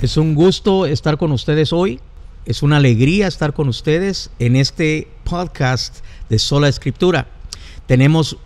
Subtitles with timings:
[0.00, 1.98] Es un gusto estar con ustedes hoy.
[2.46, 7.26] Es una alegría estar con ustedes en este podcast de Sola Escritura.
[7.86, 8.36] Tenemos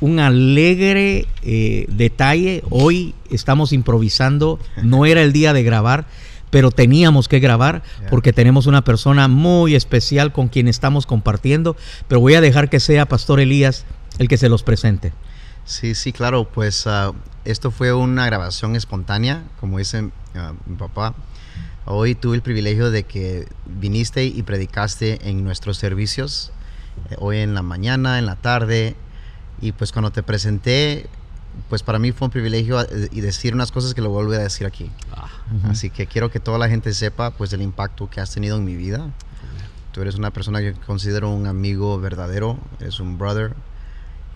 [0.00, 2.62] un alegre eh, detalle.
[2.70, 4.58] Hoy estamos improvisando.
[4.82, 6.06] No era el día de grabar,
[6.48, 11.76] pero teníamos que grabar porque tenemos una persona muy especial con quien estamos compartiendo.
[12.08, 13.84] Pero voy a dejar que sea Pastor Elías
[14.18, 15.12] el que se los presente.
[15.64, 16.44] Sí, sí, claro.
[16.44, 17.12] Pues ah,
[17.44, 20.10] esto fue una grabación espontánea, como dice uh,
[20.66, 21.14] mi papá.
[21.86, 26.50] Hoy tuve el privilegio de que viniste y predicaste en nuestros servicios,
[27.10, 28.96] eh, hoy en la mañana, en la tarde,
[29.60, 31.10] y pues cuando te presenté,
[31.68, 34.38] pues para mí fue un privilegio eh, y decir unas cosas que lo vuelvo a
[34.38, 34.90] decir aquí.
[35.12, 35.28] Ah,
[35.68, 38.64] Así que quiero que toda la gente sepa pues el impacto que has tenido en
[38.64, 39.10] mi vida.
[39.92, 43.54] Tú eres una persona que considero un amigo verdadero, eres un brother,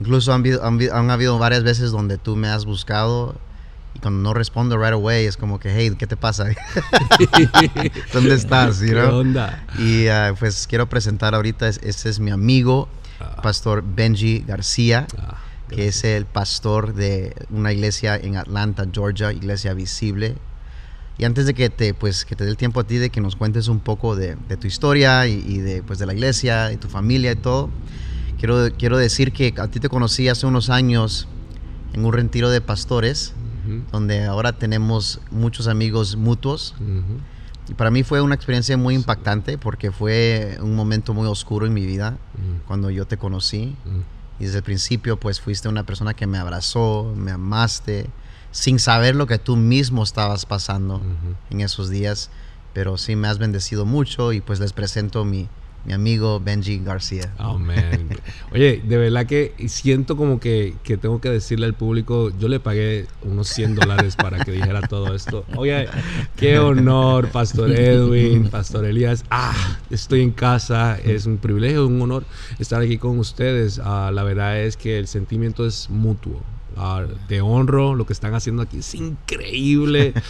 [0.01, 0.45] Incluso han,
[0.93, 3.35] han, habido varias veces donde tú me has buscado
[3.95, 6.47] y cuando no respondo right away es como que, hey, ¿qué te pasa?
[8.13, 8.79] ¿Dónde estás?
[8.85, 9.65] ¿Qué onda?
[9.79, 12.89] Y ah, pues quiero presentar ahorita, este es mi amigo,
[13.21, 13.41] ah.
[13.43, 19.75] Pastor Benji García, ah, que es el pastor de una iglesia en Atlanta, Georgia, Iglesia
[19.75, 20.37] Visible.
[21.19, 23.21] Y antes de que te, pues, que te dé el tiempo a ti de que
[23.21, 26.77] nos cuentes un poco de, tu historia y, y, de, pues, de la iglesia y
[26.77, 27.71] tu familia y todo,
[28.39, 31.27] Quiero, quiero decir que a ti te conocí hace unos años
[31.93, 33.35] en un retiro de pastores,
[33.93, 36.75] donde ahora tenemos muchos amigos mutuos.
[37.69, 41.75] Y para mí fue una experiencia muy impactante porque fue un momento muy oscuro en
[41.75, 42.17] mi vida
[42.67, 43.77] cuando yo te conocí.
[44.39, 48.09] Y desde el principio pues fuiste una persona que me abrazó, me amaste,
[48.53, 51.03] sin saber lo que tú mismo estabas pasando
[51.51, 52.31] en esos días.
[52.73, 55.49] Pero sí me has bendecido mucho y pues les presento mi,
[55.89, 57.33] mi amigo Benji García.
[57.39, 58.11] Oh, man.
[58.53, 62.61] Oye, de verdad que siento como que, que, tengo que decirle al público, yo le
[62.61, 65.47] pagué unos 100 dólares para que dijera todo esto.
[65.57, 65.89] Oye,
[66.37, 69.25] qué honor, Pastor Edwin, Pastor Elías.
[69.31, 72.25] Ah, estoy en casa, es un privilegio, un honor
[72.59, 73.81] estar aquí con ustedes.
[73.83, 76.43] Ah, la verdad es que el sentimiento es mutuo.
[76.81, 80.15] Ah, te honro, lo que están haciendo aquí es increíble.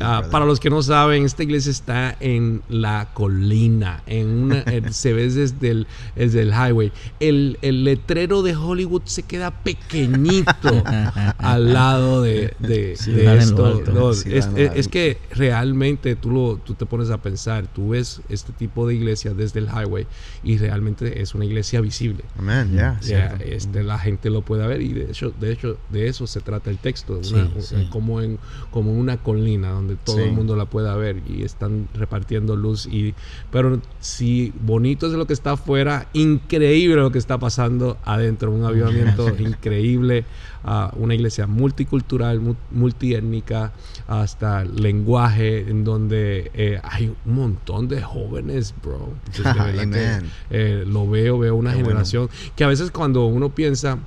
[0.00, 5.12] Ah, para los que no saben, esta iglesia está en la colina, en una, se
[5.12, 5.86] ve desde el,
[6.16, 6.92] desde el highway.
[7.20, 10.52] El, el, letrero de Hollywood se queda pequeñito
[11.38, 14.12] al lado de, de, esto.
[14.26, 18.94] es, que realmente tú, lo, tú te pones a pensar, tú ves este tipo de
[18.94, 20.06] iglesia desde el highway
[20.42, 22.24] y realmente es una iglesia visible.
[22.38, 22.98] Amén, ya.
[23.44, 26.70] este, la gente lo puede ver y de hecho, de hecho de eso se trata
[26.70, 27.20] el texto,
[27.90, 28.38] como en
[28.70, 33.14] como una colina donde todo el mundo la pueda ver y están repartiendo luz y
[33.50, 38.64] pero si bonito es lo que está afuera, increíble lo que está pasando adentro, un
[38.64, 40.24] avivamiento increíble,
[40.64, 43.72] uh, una iglesia multicultural, multiétnica,
[44.06, 49.12] hasta lenguaje en donde eh, hay un montón de jóvenes, bro.
[50.50, 53.98] Eh, lo veo, veo una generación que a veces cuando uno piensa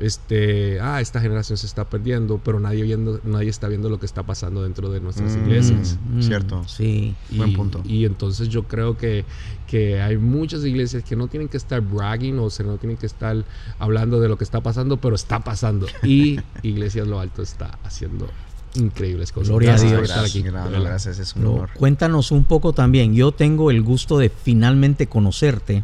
[0.00, 4.06] este, ah, esta generación se está perdiendo, pero nadie viendo, nadie está viendo lo que
[4.06, 5.98] está pasando dentro de nuestras mm, iglesias.
[6.10, 6.64] Mm, Cierto.
[6.68, 7.14] Sí.
[7.30, 7.82] Y, Buen punto.
[7.84, 9.24] Y entonces yo creo que,
[9.66, 13.06] que hay muchas iglesias que no tienen que estar bragging o se no tienen que
[13.06, 13.44] estar
[13.78, 15.86] hablando de lo que está pasando, pero está pasando.
[16.02, 18.28] Y Iglesias Lo Alto está haciendo
[18.74, 19.48] increíbles cosas.
[19.48, 20.02] Gloria a Dios.
[20.02, 20.42] Estar aquí.
[20.42, 21.70] Gracias, es un honor.
[21.74, 23.14] Cuéntanos un poco también.
[23.14, 25.82] Yo tengo el gusto de finalmente conocerte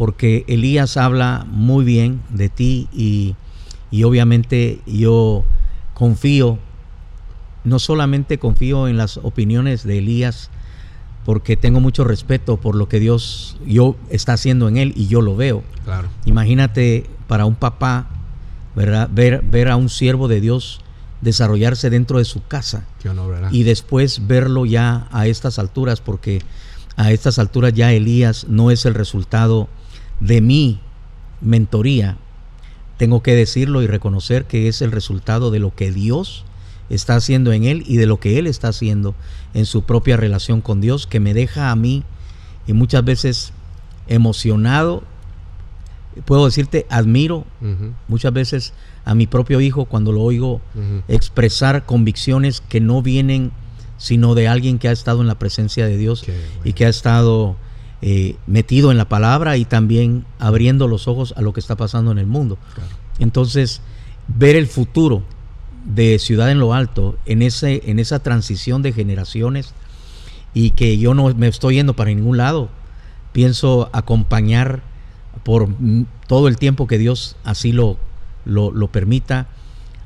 [0.00, 3.36] porque Elías habla muy bien de ti y,
[4.02, 5.44] obviamente yo
[5.92, 6.58] confío,
[7.64, 10.48] no solamente confío en las opiniones de Elías,
[11.26, 15.20] porque tengo mucho respeto por lo que Dios yo está haciendo en él y yo
[15.20, 15.62] lo veo.
[15.84, 16.08] Claro.
[16.24, 18.08] Imagínate para un papá,
[18.74, 19.10] ¿verdad?
[19.12, 20.80] Ver, ver a un siervo de Dios
[21.20, 22.86] desarrollarse dentro de su casa
[23.50, 26.40] y después verlo ya a estas alturas, porque
[26.96, 29.68] a estas alturas ya Elías no es el resultado
[30.20, 30.80] de mi
[31.40, 32.16] mentoría,
[32.96, 36.44] tengo que decirlo y reconocer que es el resultado de lo que Dios
[36.90, 39.14] está haciendo en él y de lo que él está haciendo
[39.54, 42.04] en su propia relación con Dios, que me deja a mí
[42.66, 43.52] y muchas veces
[44.06, 45.02] emocionado.
[46.24, 47.46] Puedo decirte, admiro
[48.08, 48.74] muchas veces
[49.04, 50.60] a mi propio hijo cuando lo oigo
[51.08, 53.52] expresar convicciones que no vienen
[53.96, 56.24] sino de alguien que ha estado en la presencia de Dios
[56.64, 57.56] y que ha estado
[58.02, 62.10] eh, metido en la palabra y también abriendo los ojos a lo que está pasando
[62.12, 62.58] en el mundo.
[63.18, 63.82] Entonces,
[64.26, 65.22] ver el futuro
[65.84, 69.74] de Ciudad en lo Alto en, ese, en esa transición de generaciones
[70.54, 72.70] y que yo no me estoy yendo para ningún lado,
[73.32, 74.82] pienso acompañar
[75.44, 75.68] por
[76.26, 77.98] todo el tiempo que Dios así lo,
[78.44, 79.48] lo, lo permita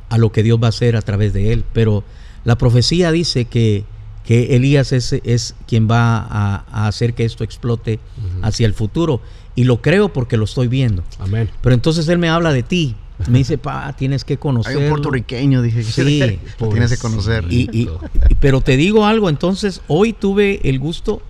[0.09, 1.65] a lo que Dios va a hacer a través de él.
[1.73, 2.05] Pero
[2.45, 3.85] la profecía dice que
[4.25, 8.01] que Elías es, es quien va a, hacer que esto explote
[8.43, 9.21] hacia el futuro.
[9.55, 11.05] Y lo creo porque lo estoy viendo.
[11.19, 11.49] Amén.
[11.61, 12.97] Pero entonces él me habla de ti.
[13.29, 14.77] Me dice, pa, tienes que conocer.
[14.77, 15.85] Hay un puertorriqueño, dije.
[15.85, 17.45] Sí, tienes que conocer.
[17.49, 17.89] Y,
[18.41, 21.23] pero te digo algo, entonces hoy tuve el gusto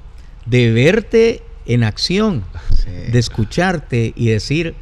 [0.47, 2.45] de verte en acción,
[3.11, 4.75] de escucharte y decir,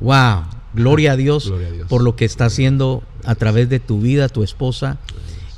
[0.00, 1.52] wow, gloria a, Dios
[1.88, 4.98] por lo que está haciendo a través de tu vida, tu esposa.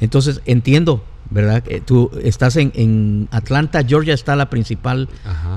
[0.01, 1.65] Entonces entiendo ¿verdad?
[1.85, 5.09] Tú estás en, Atlanta, Georgia está la principal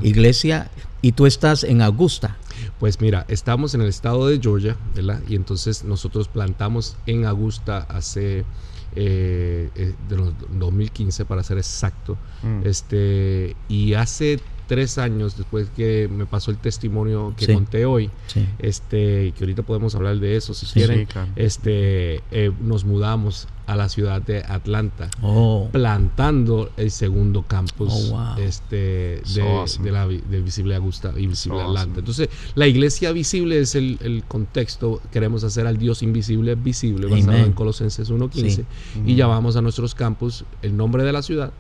[0.02, 0.70] iglesia
[1.02, 2.38] y tú estás en Augusta.
[2.80, 5.22] Pues mira, estamos en el estado de Georgia, ¿verdad?
[5.28, 8.46] Y entonces nosotros plantamos en Augusta hace
[8.96, 12.18] eh, eh de los 2015 para ser exacto.
[12.44, 12.66] Mm.
[12.66, 18.10] Este, y hace tres años después que me pasó el testimonio que conté hoy,
[18.60, 23.90] este, que ahorita podemos hablar de eso si quieren, este, eh, nos mudamos a la
[23.90, 25.70] ciudad de Atlanta, oh.
[25.72, 32.00] plantando el segundo campus oh, este, de, la, Visible Augusta y Visible Atlanta.
[32.00, 37.54] Entonces, la iglesia visible es el, contexto, queremos hacer al Dios invisible visible, basado en
[37.54, 38.66] Colosenses 1.15,
[39.06, 41.52] y llamamos a nuestros campus el nombre de la ciudad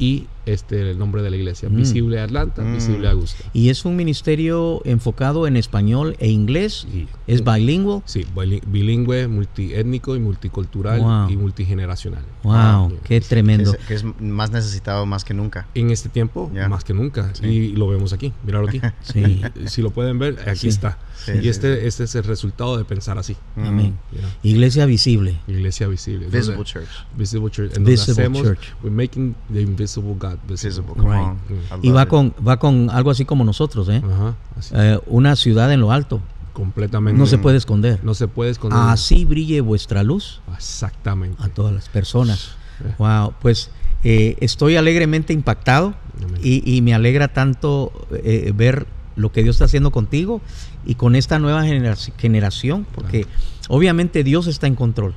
[0.00, 1.76] y este el nombre de la iglesia, mm.
[1.76, 2.74] Visible Atlanta, mm.
[2.74, 3.44] Visible Augusta.
[3.52, 6.88] ¿Y es un ministerio enfocado en español e inglés?
[7.26, 8.02] ¿Es bilingüe?
[8.06, 8.26] Sí,
[8.66, 12.24] bilingüe, multiétnico y multicultural y multigeneracional.
[12.42, 13.76] Wow, qué tremendo.
[13.86, 15.68] Que es, más necesitado más que nunca.
[15.74, 17.32] En este tiempo, más que nunca.
[17.42, 18.80] Y lo vemos aquí, míralo aquí.
[19.02, 19.42] sí.
[19.66, 23.36] Si lo pueden ver, aquí está y este, este es el resultado de pensar así.
[23.56, 23.98] Amén.
[24.42, 25.38] Iglesia visible.
[25.46, 26.26] Iglesia visible.
[26.28, 26.88] Visible Church.
[27.16, 27.76] Visible Church.
[27.76, 28.74] En visible hacemos, Church.
[28.82, 30.94] We're making the invisible God visible.
[30.96, 31.36] Right.
[31.82, 34.02] Y va con, va con algo así como nosotros, ¿eh?
[34.04, 34.34] Ajá,
[34.72, 36.20] eh, una ciudad en lo alto.
[36.52, 37.18] Completamente.
[37.18, 38.00] No se puede esconder.
[38.02, 38.78] No se puede esconder.
[38.80, 40.40] Así brille vuestra luz.
[40.54, 41.42] Exactamente.
[41.42, 42.52] A todas las personas.
[42.98, 43.34] Wow.
[43.40, 43.70] Pues
[44.02, 45.94] eh, estoy alegremente impactado
[46.42, 50.40] y, y, me alegra tanto eh, ver lo que Dios está haciendo contigo
[50.84, 53.26] y con esta nueva generación, porque
[53.68, 55.14] obviamente Dios está en control.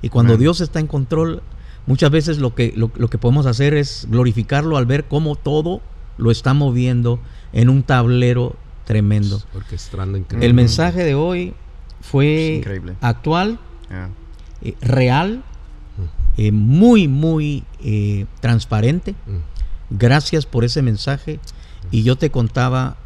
[0.00, 1.42] Y cuando Dios está en control,
[1.86, 5.80] muchas veces lo que, lo, que podemos hacer es glorificarlo al ver cómo todo
[6.18, 7.20] lo está moviendo
[7.52, 9.42] en un tablero tremendo.
[10.40, 11.54] El mensaje de hoy
[12.00, 12.62] fue
[13.00, 13.58] actual,
[14.62, 15.42] eh, real,
[16.36, 19.14] eh, muy, muy eh, transparente.
[19.90, 21.38] Gracias por ese mensaje.
[21.90, 22.96] Y yo te contaba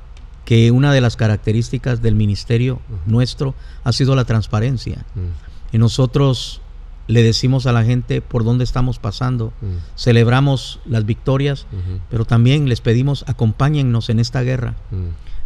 [0.47, 3.55] que una de las características del ministerio nuestro
[3.85, 5.05] ha sido la transparencia.
[5.73, 6.63] Y nosotros
[7.09, 9.53] le decimos a la gente por dónde estamos pasando,
[9.97, 11.67] celebramos las victorias,
[12.11, 14.77] pero también les pedimos acompáñennos en esta guerra,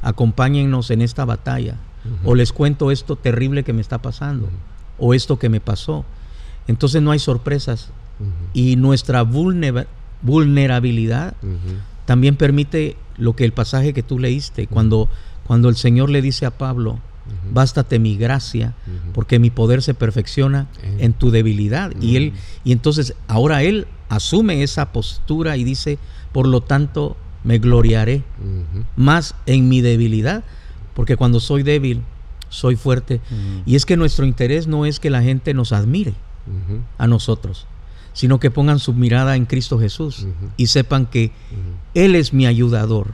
[0.03, 1.77] acompáñennos en esta batalla,
[2.25, 4.51] o les cuento esto terrible que me está pasando,
[4.99, 6.05] o esto que me pasó.
[6.67, 7.89] Entonces no hay sorpresas.
[8.53, 11.35] Y nuestra vulnerabilidad
[12.05, 15.09] también permite lo que el pasaje que tú leíste, cuando,
[15.47, 16.99] cuando el Señor le dice a Pablo,
[17.53, 18.75] bástate mi gracia,
[19.15, 20.67] porque mi poder se perfecciona
[20.99, 21.93] en tu debilidad.
[22.01, 22.33] Y él,
[22.65, 25.99] y entonces ahora él asume esa postura y dice,
[26.33, 28.23] por lo tanto, me gloriaré
[28.97, 30.45] más en mi debilidad,
[30.95, 32.03] porque cuando soy débil,
[32.49, 33.21] soy fuerte.
[33.67, 36.15] Y es que nuestro interés no es que la gente nos admire
[36.99, 37.67] a nosotros,
[38.13, 41.33] sino que pongan su mirada en Cristo Jesús y sepan que
[41.95, 43.09] Él es mi ayudador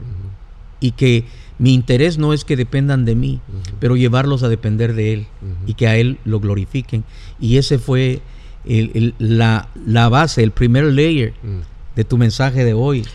[0.79, 1.25] y que
[1.59, 3.41] mi interés no es que dependan de mí,
[3.79, 5.27] pero llevarlos a depender de Él
[5.65, 7.03] y que a Él lo glorifiquen.
[7.39, 8.21] Y ese fue
[9.17, 11.33] la, base, el primer layer
[11.95, 13.05] de tu mensaje de hoy.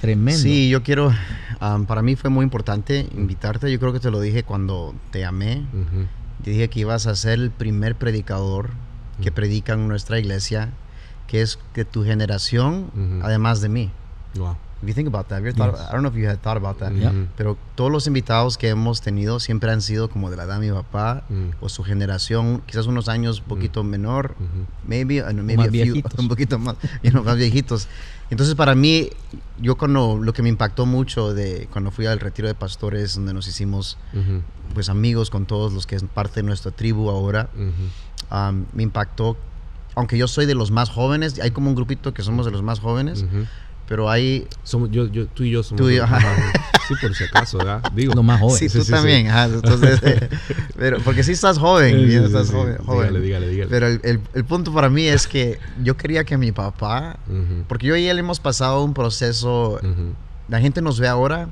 [0.00, 0.40] Tremendo.
[0.40, 1.12] Sí, yo quiero,
[1.86, 5.64] para mí fue muy importante invitarte, yo creo que te lo dije cuando te llamé,
[6.42, 8.70] te dije que ibas a ser el primer predicador
[9.22, 10.72] que predica en nuestra iglesia
[11.26, 12.90] que es que tu generación,
[13.22, 13.90] además de mí.
[14.34, 14.56] Wow.
[14.84, 16.92] If you think about that, I don't know if you had thought about that,
[17.36, 20.70] pero todos los invitados que hemos tenido siempre han sido como de la edad de
[20.70, 21.24] mi papá
[21.60, 24.34] o su generación, quizás unos años un poquito menor,
[24.86, 26.76] maybe, uh, maybe a few, un poquito más,
[27.24, 27.88] más viejitos.
[28.30, 29.10] Entonces para mí,
[29.60, 33.32] yo cuando lo que me impactó mucho de cuando fui al retiro de pastores, donde
[33.32, 33.96] nos hicimos
[34.74, 37.48] pues amigos con todos los que es parte de nuestra tribu ahora,
[38.30, 39.36] um, me impactó.
[39.96, 42.62] Aunque yo soy de los más jóvenes, hay como un grupito que somos de los
[42.62, 43.24] más jóvenes,
[43.88, 44.46] pero hay...
[44.62, 46.52] Somos, yo, yo, tú y yo somos los más jóvenes.
[46.88, 47.82] Sí, por si acaso, ¿verdad?
[47.94, 48.12] Digo.
[48.14, 48.72] Los más jóvenes.
[48.72, 49.26] Sí, tú también.
[49.26, 50.00] entonces,
[50.76, 52.06] pero, porque sí estás joven.
[52.06, 53.70] Sí, estás joven, Dígale, dígale, dígale.
[53.70, 57.18] Pero el, el, el, punto para mí es que yo quería que mi papá,
[57.68, 59.80] porque yo y él hemos pasado un proceso
[60.48, 61.48] la gente nos ve ahora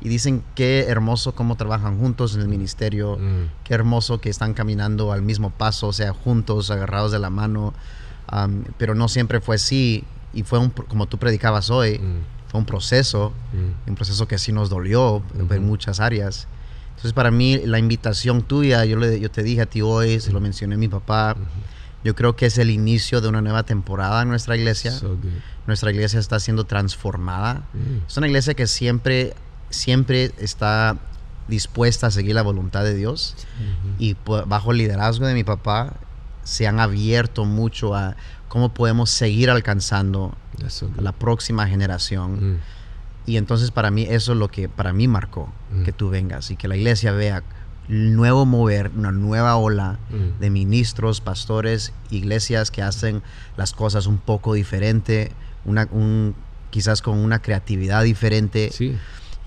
[0.00, 3.18] y dicen qué hermoso cómo trabajan juntos en el ministerio,
[3.64, 7.74] qué hermoso que están caminando al mismo paso, o sea, juntos, agarrados de la mano,
[8.76, 10.04] pero no siempre fue así.
[10.32, 12.50] Y fue un, como tú predicabas hoy, mm.
[12.50, 13.90] fue un proceso, mm.
[13.90, 16.48] un proceso que sí nos dolió en muchas áreas.
[16.90, 20.32] Entonces para mí la invitación tuya, yo, le, yo te dije a ti hoy, se
[20.32, 21.36] lo mencioné a mi papá,
[22.04, 24.92] yo creo que es el inicio de una nueva temporada en nuestra iglesia.
[25.66, 27.64] nuestra iglesia está siendo transformada.
[28.06, 29.34] Es una iglesia que siempre,
[29.70, 30.96] siempre está
[31.48, 33.34] dispuesta a seguir la voluntad de Dios
[33.98, 35.94] y bajo el liderazgo de mi papá
[36.44, 38.16] se han abierto mucho a
[38.48, 40.34] cómo podemos seguir alcanzando
[40.96, 42.54] a la próxima generación.
[42.54, 42.58] Mm.
[43.26, 45.84] Y entonces para mí eso es lo que para mí marcó mm.
[45.84, 47.42] que tú vengas y que la iglesia vea
[47.88, 50.40] nuevo mover, una nueva ola mm.
[50.40, 53.22] de ministros, pastores, iglesias que hacen
[53.56, 55.32] las cosas un poco diferente,
[55.64, 56.34] una, un,
[56.70, 58.70] quizás con una creatividad diferente.
[58.72, 58.96] Sí.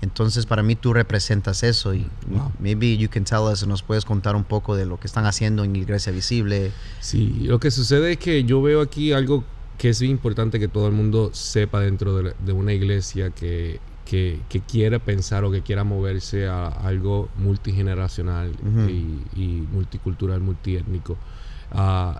[0.02, 2.04] Entonces, para mí tú representas eso y
[2.58, 5.62] maybe you can tell us, nos puedes contar un poco de lo que están haciendo
[5.62, 6.72] en Iglesia Visible.
[6.98, 9.44] Sí, lo que sucede es que yo veo aquí algo
[9.78, 14.98] que es importante que todo el mundo sepa dentro de, una iglesia que, que, quiera
[14.98, 18.52] pensar o que quiera moverse a algo multigeneracional
[19.36, 21.16] y, multicultural, multiétnico.
[21.72, 22.14] Uh,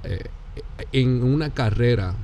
[0.92, 2.14] en una carrera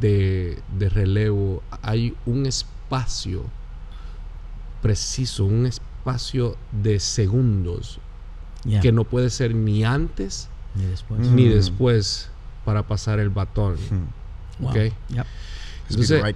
[0.00, 3.44] de, de relevo hay un espacio
[4.84, 8.00] preciso, un espacio de segundos
[8.82, 10.50] que no puede ser ni antes
[11.18, 12.28] ni después,
[12.66, 13.76] para pasar el batón.
[13.76, 14.66] Mm.
[15.88, 16.34] Entonces, eh,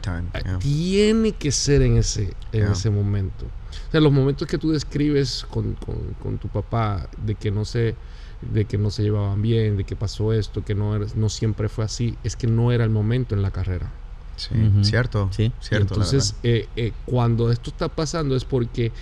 [0.60, 3.44] tiene que ser en ese, en ese momento.
[3.44, 5.76] O sea, los momentos que tú describes con,
[6.22, 7.96] con, tu papá de que no se
[8.40, 11.84] de que no se llevaban bien, de que pasó esto, que no, no siempre fue
[11.84, 13.90] así, es que no era el momento en la carrera.
[14.38, 15.28] Sí, cierto.
[15.32, 15.52] Sí.
[15.60, 18.92] cierto entonces, eh, eh, cuando esto está pasando es porque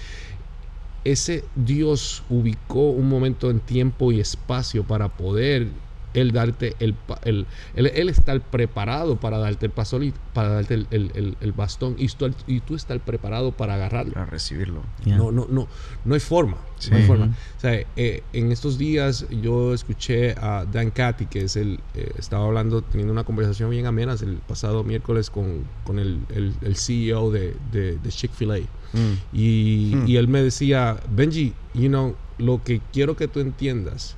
[1.04, 5.68] ese Dios ubicó un momento en tiempo y espacio para poder
[6.16, 6.94] él darte el,
[7.24, 10.00] el, él, estar preparado para darte el paso
[10.32, 11.94] para darte el, el, el bastón.
[11.98, 14.14] Y tú, y tú estar preparado para agarrarlo.
[14.14, 14.82] Para recibirlo.
[15.04, 15.68] No no no
[16.04, 16.56] no hay forma
[16.90, 17.26] no hay forma.
[17.56, 22.12] O sea, eh, en estos días yo escuché a Dan Cathy que es el eh,
[22.18, 27.30] estaba hablando teniendo una conversación bien amena el pasado miércoles con, con el, el, CEO
[27.30, 28.58] de, de, de Chick-fil-A.
[28.92, 29.36] Mm.
[29.36, 30.08] y, mm.
[30.08, 34.16] y él me decía Benji you know lo que quiero que tú entiendas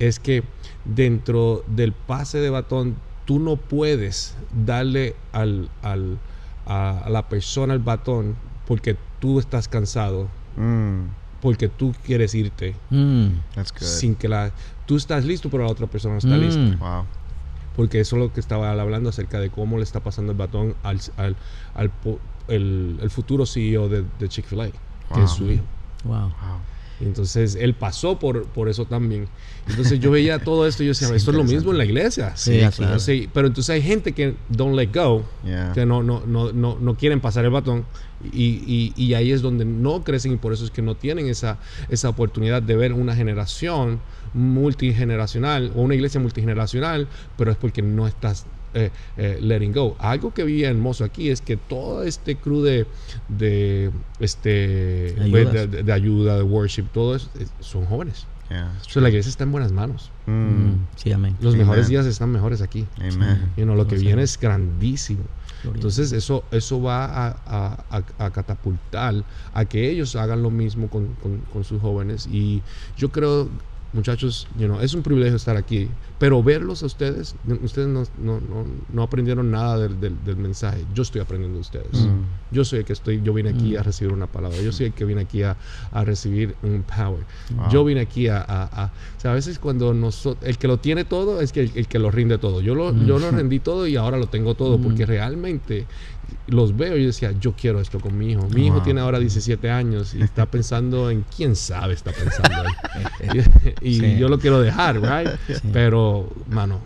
[0.00, 0.42] es que
[0.84, 4.34] dentro del pase de batón tú no puedes
[4.66, 6.18] darle al, al
[6.66, 8.34] a, la persona el batón
[8.66, 11.02] porque tú estás cansado, mm.
[11.40, 13.28] porque tú quieres irte, mm.
[13.76, 14.52] sin que la
[14.86, 16.40] tú estás listo pero la otra persona no está mm.
[16.40, 17.04] lista.
[17.76, 20.74] Porque eso es lo que estaba hablando acerca de cómo le está pasando el batón
[20.82, 21.36] al, al,
[21.74, 21.90] al
[22.48, 24.70] el, futuro CEO de, de Chick-fil-A,
[25.14, 25.62] que es su hijo.
[26.04, 26.30] wow.
[27.00, 29.28] Entonces él pasó por, por eso también.
[29.68, 32.36] Entonces yo veía todo esto y yo decía, esto es lo mismo en la iglesia.
[32.36, 32.98] Sí, claro.
[33.32, 35.24] pero entonces hay gente que don't let go,
[35.74, 37.84] que no, no, no, no, no quieren pasar el batón
[38.32, 41.26] y, y, y, ahí es donde no crecen y por eso es que no tienen
[41.28, 44.00] esa, esa oportunidad de ver una generación
[44.34, 49.96] multigeneracional o una iglesia multigeneracional, pero es porque no estás eh, eh, letting go.
[49.98, 52.86] Algo que vi hermoso aquí es que todo este crew de,
[53.28, 57.28] de este de, ayuda, de worship, todo eso,
[57.60, 58.26] son jóvenes.
[58.48, 60.10] la iglesia está en buenas manos.
[60.26, 60.32] Mm.
[60.32, 61.36] Mm, sí, amén.
[61.40, 62.86] Los mejores días están mejores aquí.
[63.56, 65.24] lo que viene es grandísimo.
[65.64, 67.84] Entonces eso, eso va a,
[68.18, 71.08] a, catapultar a que ellos hagan lo mismo con,
[71.52, 72.26] con, sus jóvenes.
[72.26, 72.62] Y
[72.96, 73.48] yo creo
[73.92, 74.46] muchachos,
[74.80, 78.40] es un privilegio estar aquí, pero verlos a ustedes, ustedes no, no,
[78.92, 82.06] no, aprendieron nada del, del, mensaje, yo estoy aprendiendo de ustedes.
[82.06, 82.20] Mm.
[82.52, 83.84] Yo soy el que estoy, yo vine aquí a mm.
[83.84, 85.56] recibir una palabra, yo soy el que vine aquí a,
[85.92, 87.24] a recibir un power.
[87.70, 91.04] Yo vine aquí a, a, o sea, a veces cuando nosotros, el que lo tiene
[91.04, 92.60] todo es que el, que lo rinde todo.
[92.60, 93.34] Yo lo, yo lo mm.
[93.34, 95.86] rendí todo y ahora lo tengo todo, porque realmente
[96.46, 98.48] los veo y decía, yo quiero esto con mi hijo.
[98.48, 102.62] Mi hijo tiene ahora 17 años y está pensando en quién sabe está pensando
[103.80, 105.30] y, yo lo quiero dejar, right?
[105.72, 106.80] Pero, mano,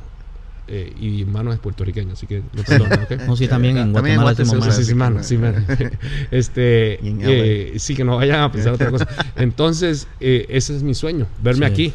[0.66, 4.34] eh, y mano es puertorriqueño, así que no perdona, No, sí, también en Guatemala.
[4.34, 5.64] sí, sí, sí, mano, sí, mano.
[6.30, 9.06] este, eh, sí, que no vayan a pensar otra cosa.
[9.36, 11.92] Entonces, eh, ese es mi sueño, verme aquí.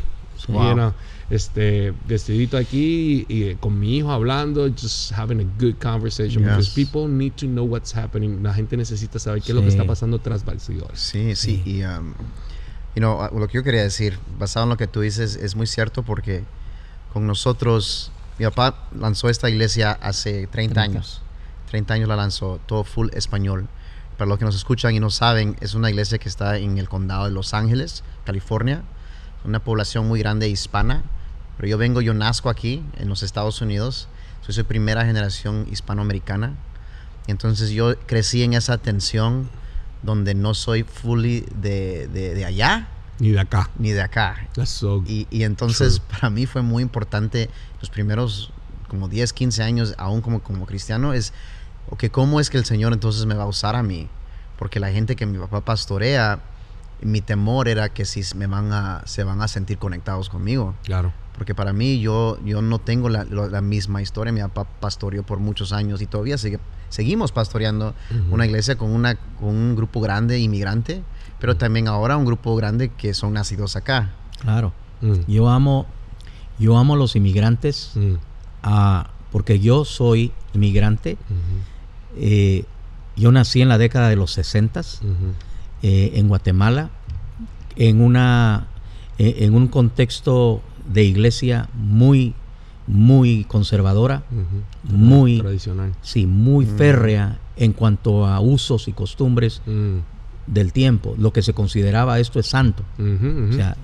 [0.48, 0.94] Wow
[1.29, 6.70] este, decidito aquí y, eh, con mi hijo hablando, just having a good conversation because
[6.74, 8.41] people need to know what's happening.
[8.41, 11.00] La gente necesita saber qué es lo que está pasando tras bastidores.
[11.00, 12.13] Sí, sí, y um,
[12.96, 15.67] you know, lo que yo quería decir, basado en lo que tú dices, es muy
[15.67, 16.43] cierto porque
[17.13, 21.22] con nosotros, mi papá lanzó esta iglesia hace 30, años.
[21.69, 23.67] 30 años la lanzó, todo full español.
[24.17, 26.89] Para los que nos escuchan y no saben, es una iglesia que está en el
[26.89, 28.84] condado de Los Ángeles, California.
[29.46, 31.03] Una población muy grande hispana
[31.60, 34.08] pero yo vengo, yo nazco aquí en los Estados Unidos.
[34.39, 36.55] Soy su primera generación hispanoamericana.
[37.27, 39.50] Entonces yo crecí en esa tensión
[40.03, 42.88] donde no soy fully de, de, allá.
[43.20, 43.70] Ni de acá.
[43.77, 44.48] Ni de acá.
[45.06, 47.50] y, y, entonces para mí fue muy importante
[47.82, 48.51] los primeros
[48.89, 51.32] como 10, 15 años, aún como, como cristiano, es,
[51.89, 54.10] ok, ¿cómo es que el Señor entonces me va a usar a mí?
[54.58, 56.39] Porque la gente que mi papá pastorea,
[57.01, 60.75] mi temor era que si me van a, se van a sentir conectados conmigo.
[60.84, 61.13] Claro.
[61.39, 63.24] Porque para mí yo, yo no tengo la,
[63.62, 64.31] misma historia.
[64.31, 67.96] Mi papá pastoreó por muchos años y todavía sigue, seguimos pastoreando
[68.29, 71.01] una iglesia con, una, con un grupo grande inmigrante,
[71.39, 74.12] pero también ahora un grupo grande que son nacidos acá.
[74.41, 74.74] Claro.
[75.01, 75.13] Mm.
[75.27, 75.88] Yo amo
[76.60, 78.15] yo amo los inmigrantes mm.
[79.31, 81.17] porque yo soy inmigrante.
[82.17, 82.65] Eh,
[83.15, 84.81] yo nací en la década de los 60
[85.81, 86.89] eh, en Guatemala,
[87.77, 88.67] en, una,
[89.17, 92.34] eh, en un contexto de iglesia muy,
[92.88, 94.24] muy conservadora,
[94.84, 95.93] muy tradicional.
[96.01, 96.77] Sí, muy mm.
[96.77, 99.98] férrea en cuanto a usos y costumbres mm.
[100.48, 101.15] del tiempo.
[101.17, 102.84] Lo que se consideraba esto es santo.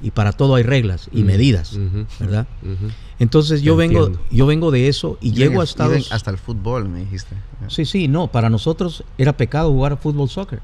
[0.02, 1.78] y para todo hay reglas y medidas,
[2.20, 2.48] ¿verdad?
[3.20, 7.00] Entonces yo vengo, yo vengo de eso y, llego a Estados hasta el fútbol, me
[7.00, 7.36] dijiste.
[7.68, 10.62] Sí, sí, no, para nosotros era pecado jugar fútbol soccer.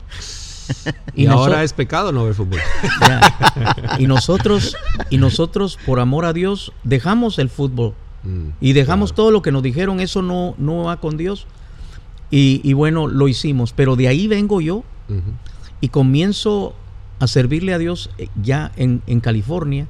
[1.16, 2.60] y, ahora es pecado no ver fútbol.
[4.00, 4.78] Y nosotros,
[5.10, 7.94] y nosotros, por amor a Dios, dejamos el fútbol.
[8.24, 11.48] Mm, y dejamos todo lo que nos dijeron, eso no, no va con Dios.
[12.34, 13.74] Y, bueno, lo hicimos.
[13.74, 14.84] Pero de ahí vengo yo
[15.82, 16.74] y comienzo
[17.20, 19.88] a servirle a Dios eh, ya en, California.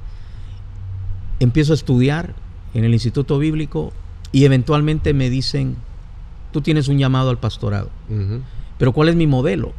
[1.38, 2.34] Empiezo a estudiar
[2.74, 3.92] en el Instituto Bíblico
[4.32, 5.76] y eventualmente me dicen,
[6.50, 7.90] tú tienes un llamado al pastorado.
[8.76, 9.72] Pero ¿cuál es mi modelo?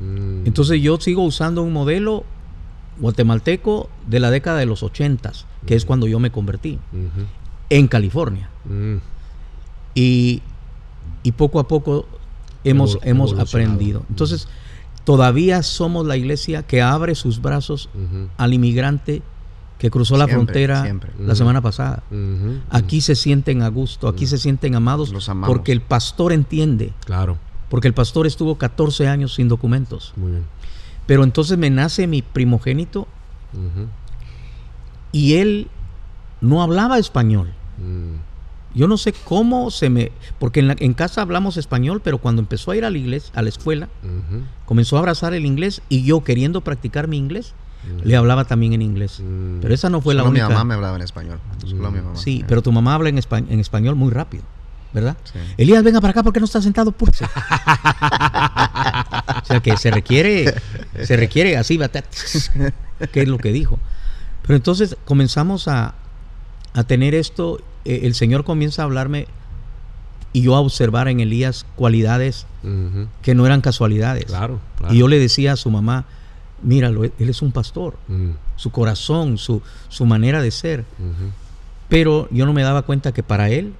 [0.00, 0.46] Mm.
[0.46, 2.24] Entonces yo sigo usando un modelo
[2.98, 6.78] guatemalteco de la década de los ochentas, que es cuando yo me convertí,
[7.68, 8.50] en California.
[8.64, 8.96] Mm.
[9.94, 10.42] Y,
[11.36, 12.06] poco a poco
[12.64, 14.04] hemos, hemos aprendido.
[14.08, 14.48] Entonces,
[15.04, 17.88] todavía somos la iglesia que abre sus brazos
[18.36, 19.22] al inmigrante
[19.78, 22.02] que cruzó la frontera la semana pasada.
[22.70, 25.12] Aquí se sienten a gusto, aquí se sienten amados,
[25.46, 30.12] porque el pastor entiende claro porque el pastor estuvo 14 años sin documentos.
[30.16, 30.44] Muy bien.
[31.06, 33.06] Pero entonces me nace mi primogénito
[35.12, 35.68] y él
[36.40, 37.52] no hablaba español.
[37.78, 38.16] Mm.
[38.74, 40.12] Yo no sé cómo se me...
[40.38, 43.48] Porque en, casa hablamos español, pero cuando empezó a ir a la iglesia, a la
[43.48, 43.88] escuela,
[44.66, 47.54] comenzó a abrazar el inglés y yo queriendo practicar mi inglés,
[48.04, 49.20] le hablaba también en inglés.
[49.20, 49.60] Mm.
[49.62, 50.48] Pero esa no fue la única...
[50.48, 51.38] mi mamá me hablaba en español.
[51.64, 52.16] Solo mi mamá.
[52.16, 54.44] Sí, pero tu mamá habla en, en español muy rápido.
[54.96, 55.16] ¿Verdad?
[55.58, 56.94] Elías, venga para acá porque no está sentado.
[56.98, 57.12] o
[59.44, 60.54] sea que se requiere,
[61.02, 61.78] se requiere así,
[63.12, 63.78] que es lo que dijo.
[64.40, 65.94] Pero entonces comenzamos a,
[66.86, 69.26] tener esto, eh, el Señor comienza a hablarme
[70.32, 72.46] y yo a observar en Elías cualidades
[73.20, 74.24] que no eran casualidades.
[74.24, 76.06] Claro, Y yo le decía a su mamá,
[76.62, 77.98] míralo, él es un pastor,
[78.56, 80.86] su corazón, su, su, manera de ser.
[81.88, 83.74] Pero yo no me daba cuenta que para él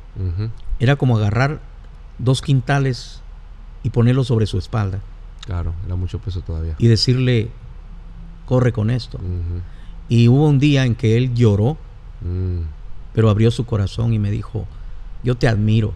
[0.79, 1.61] era como agarrar
[2.19, 3.23] dos quintales
[3.83, 5.01] y ponerlos sobre su espalda.
[5.45, 6.75] Claro, era mucho peso todavía.
[6.79, 7.51] Y decirle,
[8.47, 9.19] corre con esto.
[10.09, 11.77] Y hubo un día en que él lloró,
[12.21, 12.63] mm.
[13.13, 14.67] pero abrió su corazón y me dijo,
[15.23, 15.95] yo te admiro.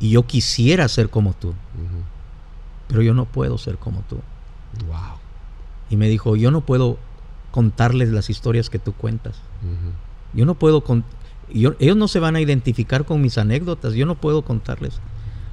[0.00, 1.54] Y yo quisiera ser como tú,
[2.88, 4.20] pero yo no puedo ser como tú.
[4.86, 5.18] Wow.
[5.90, 6.98] Y me dijo, yo no puedo
[7.50, 9.36] contarles las historias que tú cuentas.
[10.32, 10.82] Yo no puedo
[11.52, 13.94] ellos no se van a identificar con mis anécdotas.
[13.94, 15.00] Yo no puedo contarles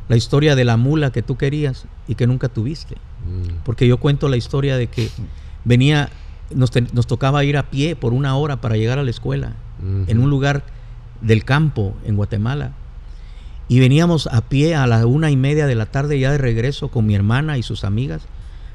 [0.10, 2.96] la historia de la mula que tú querías y que nunca tuviste.
[2.96, 3.64] Mm.
[3.64, 5.10] Porque yo cuento la historia de que
[5.64, 6.10] venía,
[6.54, 6.72] nos,
[7.08, 9.54] tocaba ir a pie por una hora para llegar a la escuela,
[10.08, 10.64] en un lugar
[11.22, 12.74] del campo en Guatemala.
[13.68, 16.90] Y veníamos a pie a la una y media de la tarde ya de regreso
[16.90, 18.22] con mi hermana y sus amigas,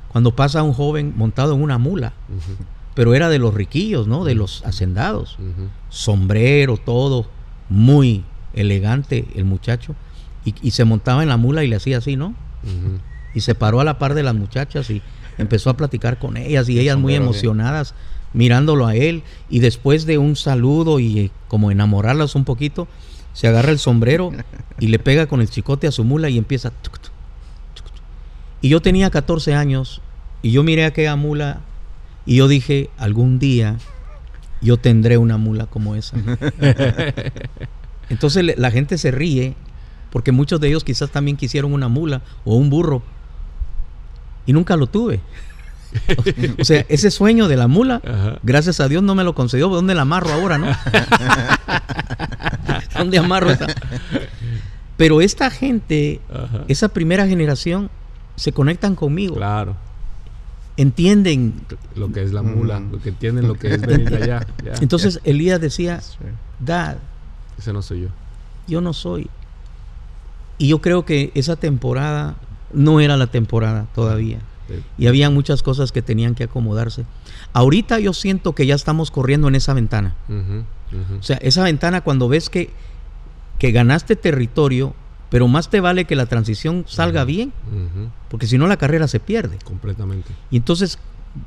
[0.09, 2.13] cuando pasa un joven montado en una mula
[2.97, 4.25] pero era de los riquillos, ¿no?
[4.25, 5.37] De los hacendados.
[5.91, 7.27] Sombrero, todo,
[7.69, 9.95] muy elegante el muchacho.
[10.47, 12.35] Y, se montaba en la mula y le hacía así, ¿no?
[13.35, 15.03] Y se paró a la par de las muchachas y
[15.37, 17.95] empezó a platicar con ellas y ellas muy emocionadas
[18.33, 19.23] mirándolo a él.
[19.51, 22.89] Y después de un saludo y eh, como enamorarlas un poquito,
[23.35, 24.33] se agarra el sombrero
[24.81, 26.73] y le pega con el chicote a su mula y empieza...
[28.63, 30.01] Y yo tenía 14 años
[30.41, 31.61] y yo miré a aquella mula
[32.27, 33.77] y yo dije, algún día
[34.61, 36.17] yo tendré una mula como esa.
[38.09, 39.55] Entonces la gente se ríe
[40.11, 43.03] porque muchos de ellos quizás también quisieron una mula o un burro
[44.45, 45.21] y nunca lo tuve.
[46.59, 48.03] O sea, ese sueño de la mula,
[48.43, 49.69] gracias a Dios no me lo concedió.
[49.69, 50.67] ¿Dónde la amarro ahora, no?
[52.99, 53.67] ¿Dónde amarro esa?
[54.99, 56.21] Pero esta gente,
[56.69, 57.89] esa primera generación,
[58.35, 59.37] se conectan conmigo.
[59.37, 59.77] Claro.
[60.77, 61.55] Entienden
[61.95, 64.47] lo que es la mula, lo que entienden lo que es venir de allá.
[64.81, 66.01] Entonces Elías decía,
[66.61, 66.99] Dad,
[67.59, 68.09] ese no soy yo.
[68.67, 69.31] Yo no soy.
[70.59, 72.37] Y yo creo que esa temporada
[72.73, 74.41] no era la temporada todavía.
[74.99, 77.05] Y había muchas cosas que tenían que acomodarse.
[77.53, 80.15] Ahorita yo siento que ya estamos corriendo en esa ventana.
[81.19, 82.71] O sea, esa ventana cuando ves que,
[83.59, 84.95] que ganaste territorio,
[85.31, 87.53] pero más te vale que la transición salga bien,
[88.29, 89.59] porque si no la carrera se pierde.
[89.65, 90.33] Completamente.
[90.51, 90.99] Y entonces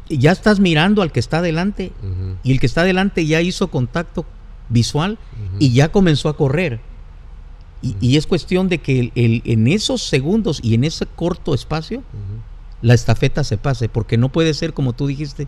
[0.10, 1.92] ya estás mirando al que está adelante
[2.44, 4.26] y el que está adelante ya hizo contacto
[4.70, 5.18] visual
[5.60, 6.80] y ya comenzó a correr.
[7.82, 12.04] Y, es cuestión de que el, en esos segundos y en ese corto espacio
[12.82, 15.48] la estafeta se pase, porque no puede ser como tú dijiste,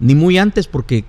[0.00, 1.04] ni muy antes porque...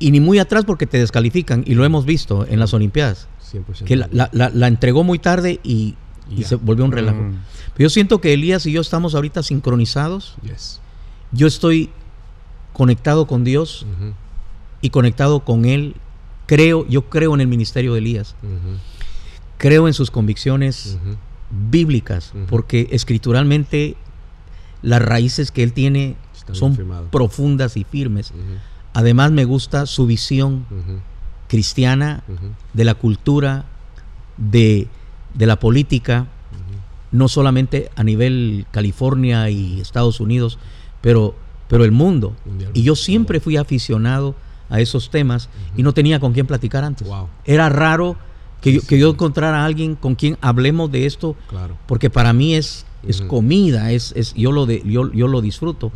[0.00, 3.26] Y ni muy atrás porque te descalifican, y lo hemos visto en las Olimpiadas.
[3.84, 5.94] Que la, entregó muy tarde y,
[6.42, 7.20] se volvió un relajo.
[7.20, 7.38] Mm.
[7.74, 10.36] Pero yo siento que Elías y yo estamos ahorita sincronizados.
[11.32, 11.90] Yo estoy
[12.72, 13.86] conectado con Dios
[14.80, 15.94] y conectado con Él.
[16.46, 18.34] Creo, yo creo en el ministerio de Elías.
[19.58, 20.98] Creo en sus convicciones
[21.50, 23.96] bíblicas, porque escrituralmente
[24.82, 26.16] las raíces que él tiene
[26.52, 26.76] son
[27.10, 28.32] profundas y firmes.
[28.94, 30.66] Además me gusta su visión
[31.48, 32.22] cristiana
[32.72, 33.64] de la cultura,
[34.36, 34.88] de,
[35.38, 36.26] la política,
[37.10, 40.58] no solamente a nivel California y Estados Unidos,
[41.00, 41.34] pero,
[41.68, 42.36] pero el mundo.
[42.74, 44.34] Y yo siempre fui aficionado
[44.70, 47.08] a esos temas y no tenía con quién platicar antes.
[47.44, 48.16] Era raro
[48.60, 51.36] que, yo, que yo encontrara a alguien con quien hablemos de esto,
[51.86, 55.92] porque para mí es, es comida, es, es, yo, lo de, yo, yo lo disfruto.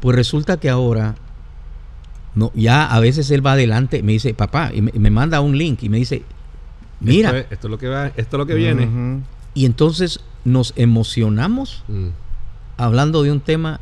[0.00, 1.16] Pues resulta que ahora,
[2.36, 5.82] no, ya a veces él va adelante, me dice, papá, y me, manda un link
[5.82, 6.22] y me dice,
[7.00, 7.38] mira.
[7.38, 9.22] Esto es, lo que va, esto es lo que viene.
[9.54, 12.08] Y entonces nos emocionamos mm.
[12.76, 13.80] hablando de un tema,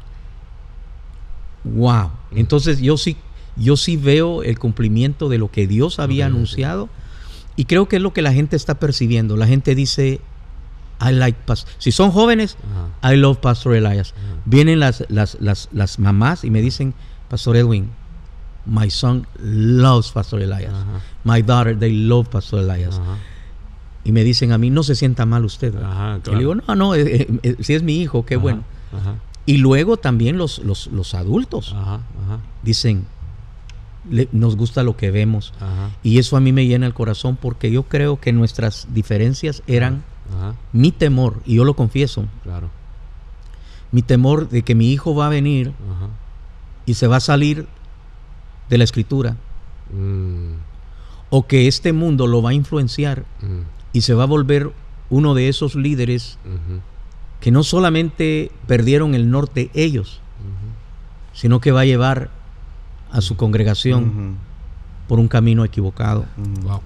[1.64, 2.12] wow.
[2.30, 2.38] Mm.
[2.38, 3.16] Entonces yo sí,
[3.56, 6.88] yo sí veo el cumplimiento de lo que Dios había anunciado.
[7.56, 9.36] Y creo que es lo que la gente está percibiendo.
[9.36, 10.20] La gente dice,
[11.00, 11.72] I like Pastor.
[11.78, 12.56] Si son jóvenes,
[13.02, 14.14] I love Pastor Elias.
[14.44, 16.94] Vienen las, las, las, las, mamás y me dicen,
[17.28, 17.90] Pastor Edwin,
[18.66, 20.72] my son loves Pastor Elias.
[21.24, 23.00] My daughter, they love Pastor Elias.
[24.04, 25.74] Y me dicen a mí, no se sienta mal usted.
[26.26, 28.62] Y le digo, no, no, eh, eh, eh, si es mi hijo, qué bueno.
[29.46, 31.74] Y luego también los, los, los adultos
[32.62, 33.06] dicen,
[34.32, 35.52] nos gusta lo que vemos.
[36.02, 40.04] Y eso a mí me llena el corazón porque yo creo que nuestras diferencias eran
[40.72, 42.26] mi temor, y yo lo confieso.
[42.42, 42.70] Claro.
[43.90, 45.72] Mi temor de que mi hijo va a venir
[46.84, 47.66] y se va a salir
[48.68, 49.36] de la escritura.
[49.92, 50.54] Mm.
[51.30, 53.60] O que este mundo lo va a influenciar mm.
[53.92, 54.72] y se va a volver
[55.10, 56.38] uno de esos líderes
[57.40, 60.20] que no solamente perdieron el norte ellos,
[61.32, 62.30] sino que va a llevar
[63.10, 64.38] a su congregación
[65.08, 66.24] por un camino equivocado.
[66.62, 66.80] Wow.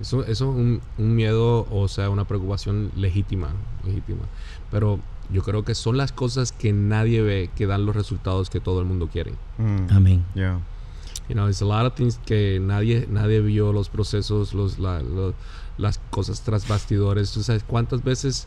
[0.00, 3.48] Eso, es un, miedo, o sea, una preocupación legítima,
[3.84, 4.22] legítima.
[4.70, 8.60] Pero yo creo que son las cosas que nadie ve que dan los resultados que
[8.60, 9.32] todo el mundo quiere.
[9.58, 9.92] Mm.
[9.92, 10.24] Amén.
[10.34, 10.60] Yeah.
[11.28, 16.00] You know, there's a lot of things que nadie, nadie vio los procesos, los, las
[16.10, 17.32] cosas tras bastidores.
[17.32, 18.46] ¿Tú sabes cuántas veces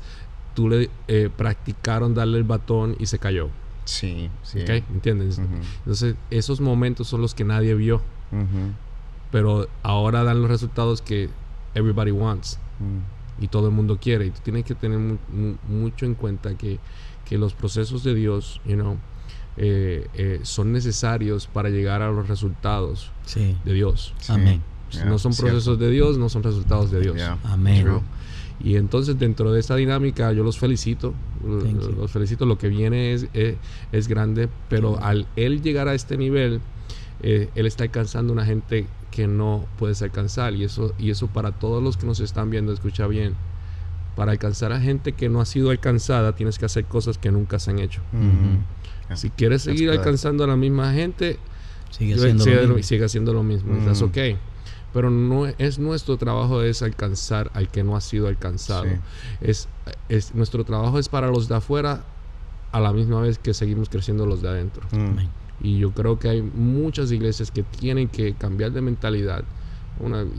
[0.55, 3.49] tú le eh, practicaron darle el batón y se cayó?
[3.85, 4.59] Sí, sí.
[4.67, 5.39] ¿Entiendes?
[5.79, 8.01] Entonces, esos momentos son los que nadie vio.
[9.31, 11.29] Pero ahora dan los resultados que
[11.75, 12.59] everybody wants.
[12.79, 13.43] Mm.
[13.43, 14.27] Y todo el mundo quiere.
[14.27, 15.17] Y tú tienes que tener
[15.67, 16.79] mucho en cuenta que,
[17.25, 18.97] que, los procesos de Dios, you know,
[19.61, 24.13] eh, eh, son necesarios para llegar a los resultados de Dios.
[24.29, 24.61] Amén.
[24.89, 27.21] Si no son procesos de Dios, no son resultados de Dios.
[27.43, 27.85] Amén.
[28.61, 33.27] Y entonces dentro de esa dinámica yo los felicito, los felicito, lo que viene es,
[33.91, 36.61] es, grande, pero al él llegar a este nivel,
[37.21, 40.53] eh, él está alcanzando una gente que no puedes alcanzar.
[40.55, 43.35] Y eso, y eso para todos los que nos están viendo, escucha bien,
[44.15, 47.59] para alcanzar a gente que no ha sido alcanzada tienes que hacer cosas que nunca
[47.59, 48.01] se han hecho.
[49.15, 51.37] Si quieres seguir alcanzando a la misma gente,
[51.89, 52.83] sigue haciendo, lo, mismo.
[52.83, 53.73] Sigue haciendo lo mismo.
[54.03, 54.37] okay
[54.93, 58.87] pero no es nuestro trabajo es alcanzar al que no ha sido alcanzado.
[59.41, 59.67] Es,
[60.09, 62.03] es, nuestro trabajo es para los de afuera
[62.71, 64.87] a la misma vez que seguimos creciendo los de adentro.
[64.91, 65.27] Mm.
[65.61, 69.43] Y yo creo que hay muchas iglesias que tienen que cambiar de mentalidad.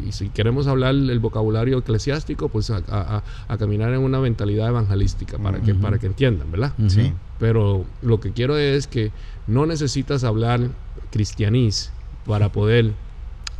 [0.07, 3.23] Y si queremos hablar el vocabulario eclesiástico, pues a,
[3.59, 6.73] caminar en una mentalidad evangelística para, que, para que entiendan, ¿verdad?
[6.89, 7.13] Sí.
[7.39, 9.13] Pero lo que quiero es que
[9.47, 10.71] no necesitas hablar
[11.11, 11.93] cristianís
[12.27, 12.93] para poder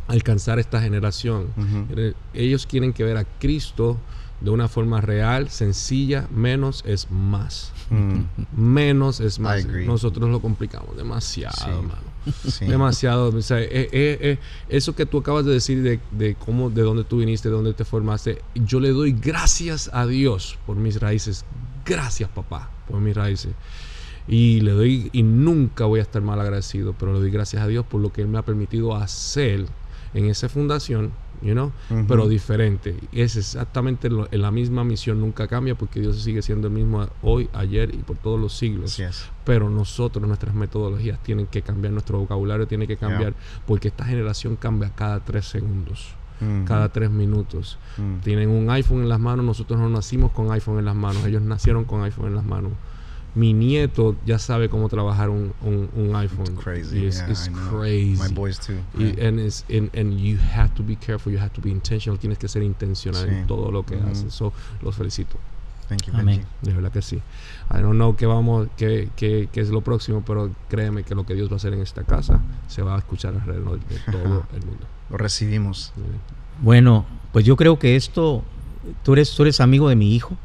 [0.07, 1.47] alcanzar esta generación.
[1.95, 3.97] Eh, ellos quieren que ver a Cristo
[4.41, 7.71] de una forma real, sencilla, menos es más.
[7.89, 8.21] Mm.
[8.55, 9.65] Menos es más.
[9.65, 11.83] Nosotros lo complicamos demasiado,
[12.61, 13.41] Demasiado.
[13.41, 14.37] Sea, eh, eh,
[14.69, 17.73] eso que tú acabas de decir de, de, cómo, de dónde tú viniste, de dónde
[17.73, 21.45] te formaste, yo le doy gracias a Dios por mis raíces.
[21.85, 23.53] Gracias, papá, por mis raíces.
[24.27, 27.67] Y le doy, y nunca voy a estar mal agradecido, pero le doy gracias a
[27.67, 29.65] Dios por lo que Él me ha permitido hacer
[30.13, 31.71] en esa fundación, you know?
[32.07, 32.95] pero diferente.
[33.11, 37.93] Es exactamente la misma misión, nunca cambia porque Dios sigue siendo el mismo hoy, ayer
[37.93, 39.01] y por todos los siglos.
[39.45, 43.33] Pero nosotros, nuestras metodologías tienen que cambiar, nuestro vocabulario tiene que cambiar
[43.65, 46.15] porque esta generación cambia cada tres segundos.
[46.65, 47.77] Cada tres minutos.
[47.97, 48.21] Mm.
[48.21, 49.45] Tienen un iPhone en las manos.
[49.45, 51.23] Nosotros no nacimos con iPhone en las manos.
[51.23, 52.71] Ellos nacieron con iPhone en las manos
[53.33, 56.47] mi nieto ya sabe cómo trabajar un, un, un iPhone.
[56.53, 57.07] It's crazy.
[57.07, 58.21] It's, yeah, it's crazy.
[58.21, 58.79] My boys too.
[58.97, 62.17] Y, and, it's, and, and, you have to be careful, you have to be intentional.
[62.19, 64.11] Tienes que ser intencional en todo lo que mm -hmm.
[64.11, 64.33] haces.
[64.33, 65.37] So, los felicito.
[65.87, 66.45] Thank you, Amén.
[66.61, 67.21] De verdad que sí.
[67.69, 71.25] I don't know qué vamos, qué, qué, qué, es lo próximo, pero créeme que lo
[71.25, 74.45] que Dios va a hacer en esta casa se va a escuchar alrededor de todo
[74.53, 74.85] el mundo.
[75.09, 75.91] Lo recibimos.
[76.61, 78.43] Bueno, pues yo creo que esto,
[79.03, 80.37] tú eres, tú eres amigo de mi hijo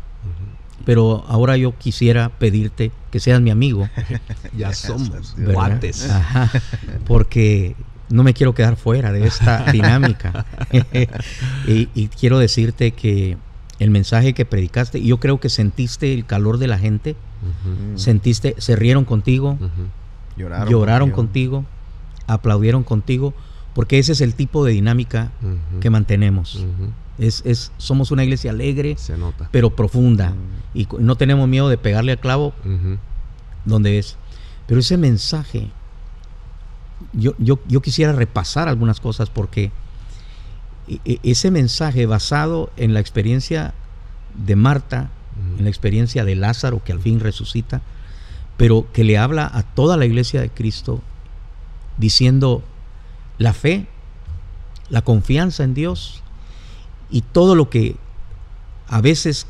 [0.87, 3.91] pero ahora yo quisiera pedirte que seas mi amigo.
[4.57, 6.09] ya somos guantes.
[7.07, 7.75] porque
[8.09, 10.47] no me quiero quedar fuera de esta dinámica.
[11.67, 13.37] y, quiero decirte que
[13.81, 17.17] el mensaje que predicaste, yo creo que sentiste el calor de la gente,
[17.97, 19.59] sentiste, se rieron contigo,
[20.37, 21.65] lloraron, contigo.
[22.29, 23.35] aplaudieron contigo,
[23.77, 25.33] porque ese es el tipo de dinámica
[25.83, 26.65] que mantenemos.
[27.19, 28.97] Es, somos una iglesia alegre,
[29.51, 30.31] pero profunda.
[30.31, 30.79] Mm.
[30.79, 32.55] Y no tenemos miedo de pegarle al clavo
[33.67, 34.17] donde es.
[34.67, 35.69] Pero ese mensaje,
[37.13, 39.71] yo, yo, yo, quisiera repasar algunas cosas porque
[40.89, 43.75] e, e, ese mensaje basado en la experiencia
[44.35, 45.11] de Marta,
[45.59, 47.83] en la experiencia de Lázaro que al fin resucita,
[48.57, 51.03] pero que le habla a toda la iglesia de Cristo
[51.99, 52.65] diciendo
[53.39, 53.87] la fe,
[54.91, 56.23] la confianza en Dios
[57.11, 57.97] y todo lo que
[58.89, 59.47] a veces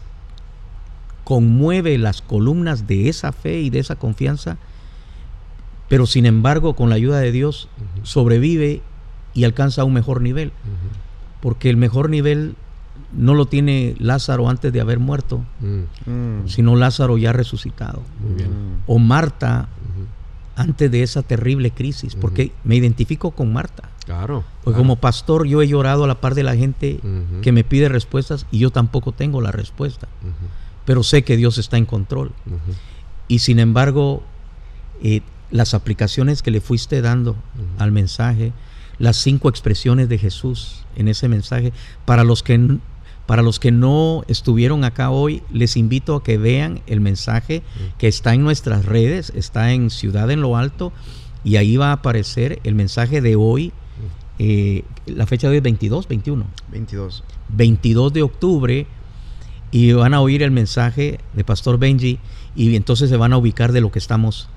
[1.25, 4.59] conmueve las columnas de esa fe y de esa confianza,
[5.89, 7.69] pero sin embargo con la ayuda de Dios
[8.03, 8.83] sobrevive
[9.35, 10.53] y alcanza un mejor nivel.
[11.41, 12.57] Porque el mejor nivel
[13.13, 16.47] no lo tiene Lázaro antes de haber muerto, mm.
[16.47, 18.03] sino Lázaro ya resucitado.
[18.87, 19.69] O Marta
[20.57, 23.91] antes de esa terrible crisis, porque me identifico con Marta.
[24.05, 24.45] Claro.
[24.65, 27.01] Porque como pastor yo he llorado a la par de la gente
[27.43, 30.09] que me pide respuestas y yo tampoco tengo la respuesta.
[30.85, 32.33] Pero sé que Dios está en control.
[33.29, 34.23] Y sin embargo,
[35.03, 37.37] eh, las aplicaciones que le fuiste dando
[37.79, 38.53] al mensaje,
[38.99, 41.73] las cinco expresiones de Jesús en ese mensaje,
[42.07, 42.79] para los que
[43.27, 47.63] para los que no estuvieron acá hoy, les invito a que vean el mensaje
[47.99, 50.93] que está en nuestras redes, está en Ciudad en lo Alto,
[51.45, 53.73] y ahí va a aparecer el mensaje de hoy
[54.39, 56.45] eh, la fecha de hoy es 22, 21.
[56.71, 57.25] 22.
[57.49, 58.87] 22 de octubre
[59.71, 62.19] y van a oír el mensaje de Pastor Benji
[62.55, 64.49] y entonces se van a ubicar de lo que estamos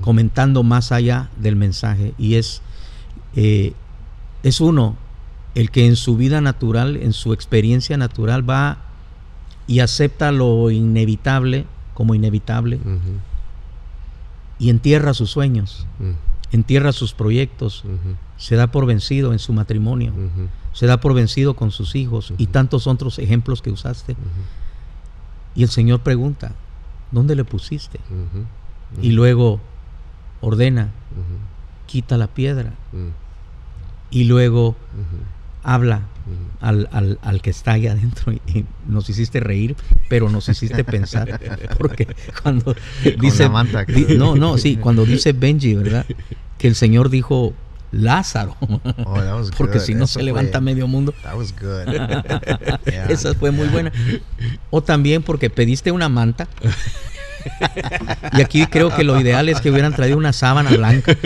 [0.00, 2.62] comentando más allá del mensaje y es,
[3.36, 3.72] eh,
[4.42, 4.96] es uno
[5.54, 8.78] el que en su vida natural, en su experiencia natural va
[9.66, 12.80] y acepta lo inevitable como inevitable
[14.58, 15.86] y entierra sus sueños,
[16.52, 17.84] entierra sus proyectos,
[18.36, 20.12] se da por vencido en su matrimonio,
[20.72, 24.16] se da por vencido con sus hijos y tantos otros ejemplos que usaste.
[25.54, 26.52] Y el Señor pregunta,
[27.12, 28.00] ¿dónde le pusiste?
[29.00, 29.60] Y luego
[30.40, 30.90] ordena,
[31.86, 32.72] quita la piedra.
[34.10, 34.76] Y luego
[35.64, 36.02] habla
[36.60, 39.76] al, al, que está ahí adentro y, nos hiciste reír,
[40.08, 41.40] pero nos hiciste pensar.
[41.78, 42.06] Porque
[42.42, 42.74] cuando
[43.20, 43.48] dice...
[44.16, 46.06] no, no, sí, cuando dice Benji, ¿verdad?
[46.58, 47.54] Que el Señor dijo,
[47.92, 48.56] Lázaro.
[48.60, 51.14] Oh, Porque si no se levanta medio mundo.
[53.08, 53.92] Esa fue muy buena.
[54.70, 56.48] O también porque pediste una manta.
[58.32, 61.16] Y aquí creo que lo ideal es que hubieran traído una sábana blanca.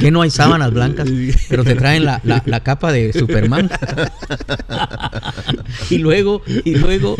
[0.00, 1.08] Que no hay sábanas blancas,
[1.48, 3.70] pero te traen la, la, capa de Superman.
[5.90, 7.16] y luego, y luego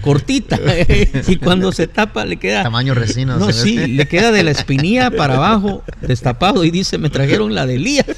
[0.00, 0.58] cortita.
[1.26, 2.62] y cuando se tapa le queda.
[2.62, 3.36] Tamaño resina.
[3.36, 7.66] No, sí, le queda de la espinilla para abajo, destapado, y dice, me trajeron la
[7.66, 8.06] de Elías.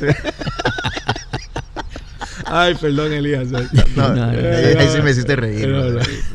[2.50, 3.48] Ay, perdón, Elías.
[3.96, 5.68] No, ahí sí me hiciste reír.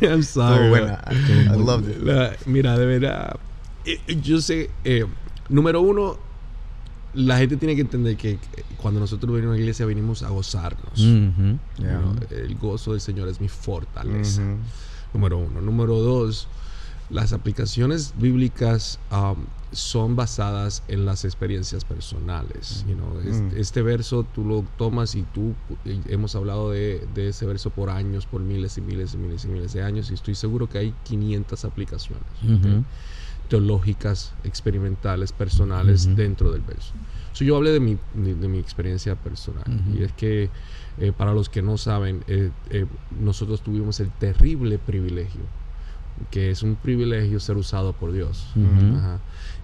[0.02, 0.70] I'm sorry.
[0.70, 1.00] buena.
[1.12, 2.46] I loved it.
[2.46, 3.36] mira, de verdad,
[3.86, 5.06] eh, yo sé, eh,
[5.50, 6.18] número uno,
[7.14, 8.40] la gente tiene que entender que
[8.78, 11.00] cuando nosotros venimos a la iglesia venimos a gozarnos.
[11.00, 14.42] el gozo del Señor es mi fortaleza.
[15.14, 15.62] Número uno.
[15.62, 16.48] Número dos,
[17.10, 22.86] las aplicaciones bíblicas um, son basadas en las experiencias personales.
[22.88, 23.58] Mm.
[23.58, 25.54] este, verso tú lo tomas y tú,
[26.08, 29.74] hemos hablado de, ese verso por años, por miles y miles y miles y miles
[29.74, 32.24] de años, y estoy seguro que hay 500 aplicaciones
[33.50, 36.94] teológicas, experimentales, personales dentro del verso.
[37.36, 40.50] yo hablé de mi, de, mi experiencia personal, y es que
[41.00, 42.86] eh, para los que no saben, eh, eh,
[43.20, 45.42] nosotros tuvimos el terrible privilegio
[46.32, 48.48] que es un privilegio ser usado por Dios,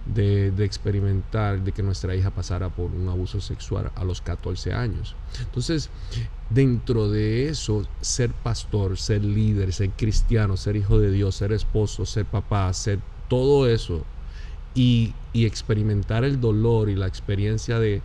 [0.06, 5.14] de, experimentar de que nuestra hija pasara por un abuso sexual a los 14 años.
[5.40, 5.90] Entonces,
[6.48, 12.06] dentro de eso, ser pastor, ser líder, ser cristiano, ser hijo de Dios, ser esposo,
[12.06, 14.04] ser papá, ser todo eso,
[14.74, 18.02] y, experimentar el dolor y la experiencia de,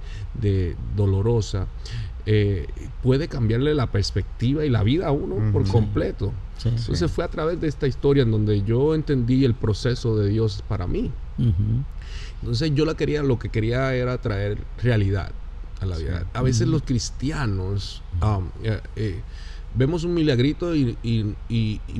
[0.96, 1.68] dolorosa,
[2.28, 2.68] eh,
[3.04, 6.34] puede cambiarle la perspectiva y la vida a uno por completo.
[6.64, 10.64] Entonces fue a través de esta historia en donde yo entendí el proceso de Dios
[10.68, 11.12] para mí.
[11.38, 15.32] Entonces yo la quería, lo que quería era traer realidad
[15.82, 16.26] a la vida.
[16.34, 19.22] A veces los cristianos um, eh, eh,
[19.76, 20.96] vemos un milagrito y,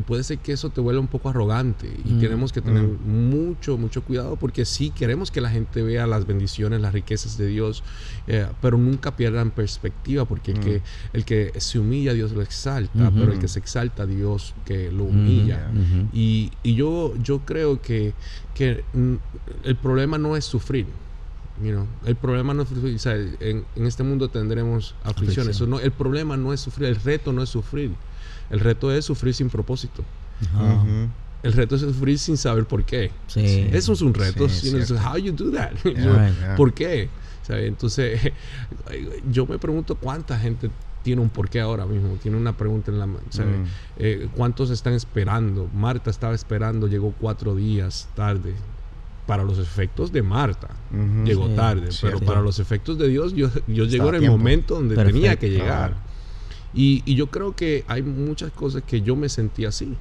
[0.06, 3.30] puede ser que eso te vuelva un poco arrogante y mm, tenemos que tener mm.
[3.30, 7.48] mucho, mucho cuidado porque sí queremos que la gente vea las bendiciones, las riquezas de
[7.48, 7.84] Dios,
[8.28, 10.82] eh, pero nunca pierdan perspectiva porque el, que, mm.
[11.14, 15.06] el que se humilla Dios lo exalta, pero el que se exalta Dios que lo
[15.06, 15.72] humilla.
[16.14, 18.14] y, yo, yo creo que,
[18.54, 18.84] que
[19.64, 20.86] el problema no es sufrir
[22.06, 25.60] el problema no es en, este mundo tendremos aflicciones.
[25.62, 27.92] no, el problema no es sufrir, el reto no es sufrir.
[28.50, 30.04] El reto es sufrir sin propósito.
[31.44, 33.12] El reto es sufrir sin saber por qué.
[33.36, 34.48] Eso es un reto.
[34.98, 35.72] how you do that?
[36.58, 37.10] ¿Por qué?
[37.48, 38.20] Entonces,
[39.32, 40.70] yo me pregunto cuánta gente
[41.04, 43.22] tiene un porqué ahora mismo, tiene una pregunta en la mano.
[43.32, 43.66] Mm.
[43.98, 45.70] Eh, ¿Cuántos están esperando?
[45.72, 48.56] Marta estaba esperando, llegó cuatro días tarde
[49.26, 50.70] para los efectos de Marta
[51.24, 54.96] llegó tarde, pero para los efectos de Dios, yo, yo llegó en el momento donde
[54.96, 55.96] tenía que llegar.
[56.74, 59.96] Y, yo creo que hay muchas cosas que yo me sentía así.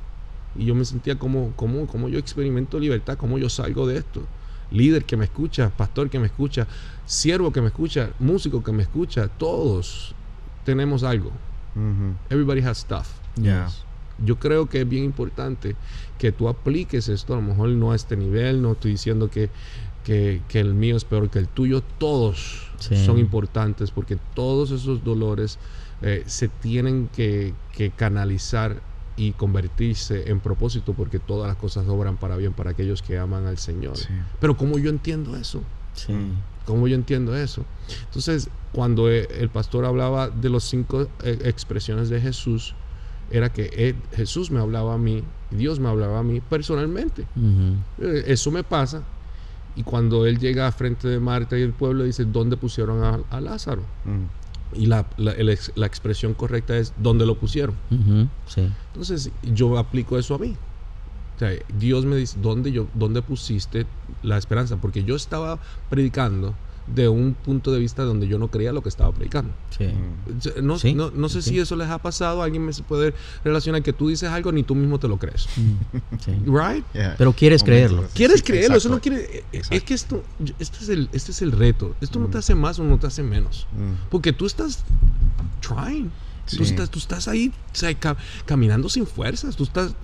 [0.56, 4.22] Y yo me sentía como, como, como yo experimento libertad, como yo salgo de esto.
[4.70, 6.66] Líder que me escucha, pastor que me escucha,
[7.06, 10.14] siervo que me escucha, músico que me escucha, todos
[10.64, 11.30] tenemos algo.
[12.30, 13.08] Everybody has stuff.
[14.18, 15.76] Yo creo que es bien importante
[16.18, 19.50] que tú apliques esto, a lo mejor no a este nivel, no estoy diciendo que,
[20.04, 25.58] que, el mío es peor que el tuyo, todos son importantes porque todos esos dolores
[26.02, 27.54] eh, se tienen que,
[27.96, 28.80] canalizar
[29.16, 33.46] y convertirse en propósito porque todas las cosas obran para bien para aquellos que aman
[33.46, 33.94] al Señor.
[34.40, 35.62] Pero ¿cómo yo entiendo eso?
[35.94, 36.12] Sí.
[36.66, 37.64] ¿Cómo yo entiendo eso?
[38.06, 42.74] Entonces, cuando eh, el pastor hablaba de las cinco eh, expresiones de Jesús,
[43.30, 47.26] era que Jesús me hablaba a mí, Dios me hablaba a mí personalmente.
[47.98, 49.02] Eh, eso me pasa.
[49.76, 53.40] Y cuando él llega a frente de Marta y el pueblo, dice, ¿dónde pusieron a,
[53.40, 53.82] Lázaro?
[54.72, 57.74] Y la, la, expresión correcta es, ¿dónde lo pusieron?
[58.90, 60.56] Entonces, yo aplico eso a mí.
[61.78, 63.86] Dios me dice, ¿dónde, yo, ¿dónde pusiste
[64.22, 64.76] la esperanza?
[64.76, 65.58] Porque yo estaba
[65.90, 66.54] predicando
[66.86, 69.52] de un punto de vista donde yo no creía lo que estaba predicando.
[70.62, 70.76] No,
[71.10, 74.52] no, sé si eso les ha pasado, alguien me puede relacionar que tú dices algo
[74.52, 75.48] ni tú mismo te lo crees.
[75.56, 76.56] Mm.
[76.56, 76.84] Right?
[77.16, 78.04] Pero quieres creerlo.
[78.14, 80.22] Quieres creerlo, eso no quiere es que esto
[80.58, 81.94] este es el este es el reto.
[82.00, 82.40] Esto no te mm.
[82.40, 83.66] hace más o no te hace menos.
[83.72, 84.08] Mm.
[84.10, 84.84] Porque tú estás
[85.60, 86.10] trying.
[86.46, 87.52] Tú, estás, tú estás ahí
[88.44, 89.94] caminando sin fuerzas, tú estás,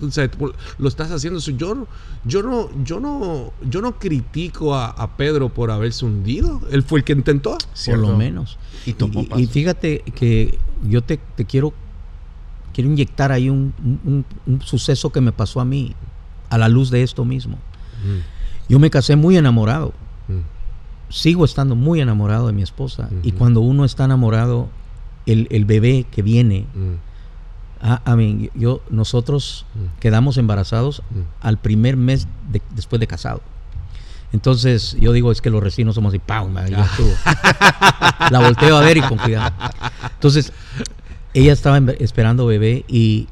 [0.79, 1.39] lo estás haciendo.
[1.39, 1.85] Yo,
[2.25, 6.61] yo, no, yo, no, yo no critico a, Pedro por haberse hundido.
[6.71, 7.57] Él fue el que intentó.
[7.85, 8.57] Por lo menos.
[8.85, 8.95] Y,
[9.39, 11.73] y, fíjate que yo te, quiero,
[12.73, 14.25] quiero inyectar ahí un,
[14.63, 15.95] suceso que me pasó a mí
[16.49, 17.57] a la luz de esto mismo.
[18.67, 19.93] Yo me casé muy enamorado.
[21.09, 23.09] Sigo estando muy enamorado de mi esposa.
[23.21, 24.69] Y cuando uno está enamorado,
[25.25, 26.65] el, bebé que viene.
[26.73, 26.95] Mm.
[27.81, 28.17] Ah,
[28.53, 29.99] yo, nosotros mm.
[29.99, 31.45] quedamos embarazados mm.
[31.45, 32.27] al primer mes
[32.75, 33.41] después de casado.
[34.33, 36.53] Entonces yo digo, es que los recinos somos así, ¡pam!
[38.29, 39.51] La volteo a ver y con cuidado.
[40.13, 40.53] Entonces,
[41.33, 43.27] ella estaba esperando bebé y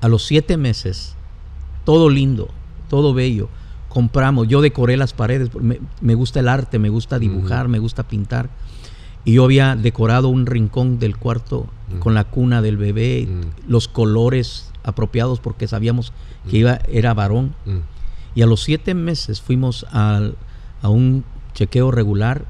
[0.00, 1.16] a los siete meses,
[1.84, 2.48] todo lindo,
[2.88, 3.48] todo bello,
[3.88, 5.50] compramos, yo decoré las paredes,
[6.00, 8.48] me, gusta el arte, me gusta dibujar, me gusta pintar.
[9.24, 11.98] Y yo había decorado un rincón del cuarto mm.
[11.98, 13.70] con la cuna del bebé, mm.
[13.70, 16.12] los colores apropiados porque sabíamos
[16.48, 16.60] que mm.
[16.60, 17.54] iba, era varón.
[18.34, 20.30] Y a los siete meses fuimos a
[20.84, 22.46] un chequeo regular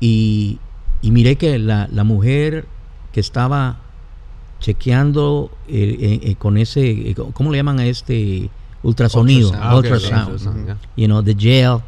[0.00, 0.58] Y,
[1.02, 2.66] y miré que la, la, mujer
[3.12, 3.78] que estaba
[4.60, 8.50] chequeando eh, eh, eh con ese, eh, ¿cómo le llaman a este
[8.82, 9.50] ultrasonido?
[9.50, 10.28] Ultrasound.
[10.28, 10.76] ultrasound.
[10.96, 11.82] You know, the jail.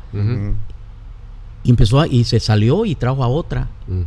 [1.64, 3.68] Y empezó a, y se salió y trajo a otra.
[3.86, 4.02] Mm.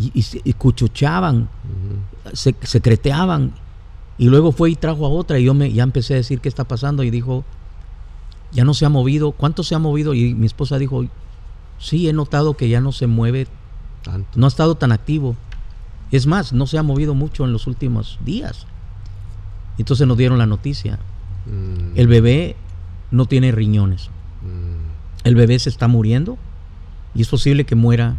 [0.00, 1.48] Y, y, y, cuchuchaban,
[2.32, 3.52] se, secreteaban.
[4.18, 5.38] Y luego fue y trajo a otra.
[5.38, 7.02] Y yo me, ya empecé a decir qué está pasando.
[7.02, 7.44] Y dijo,
[8.52, 9.32] ya no se ha movido.
[9.32, 10.14] ¿Cuánto se ha movido?
[10.14, 11.04] Y mi esposa dijo,
[11.78, 13.46] sí, he notado que ya no se mueve
[14.02, 14.28] tanto.
[14.36, 15.36] No ha estado tan activo.
[16.10, 18.66] Es más, no se ha movido mucho en los últimos días.
[19.78, 20.98] Entonces nos dieron la noticia.
[21.46, 21.98] Mm.
[21.98, 22.56] El bebé
[23.10, 24.10] no tiene riñones.
[24.42, 25.24] Mm.
[25.24, 26.38] El bebé se está muriendo
[27.18, 28.14] y es posible que muera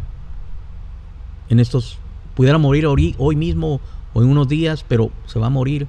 [1.48, 1.96] en estos,
[2.34, 3.80] pudiera morir hoy, mismo
[4.12, 5.86] o en unos días, pero se va a morir.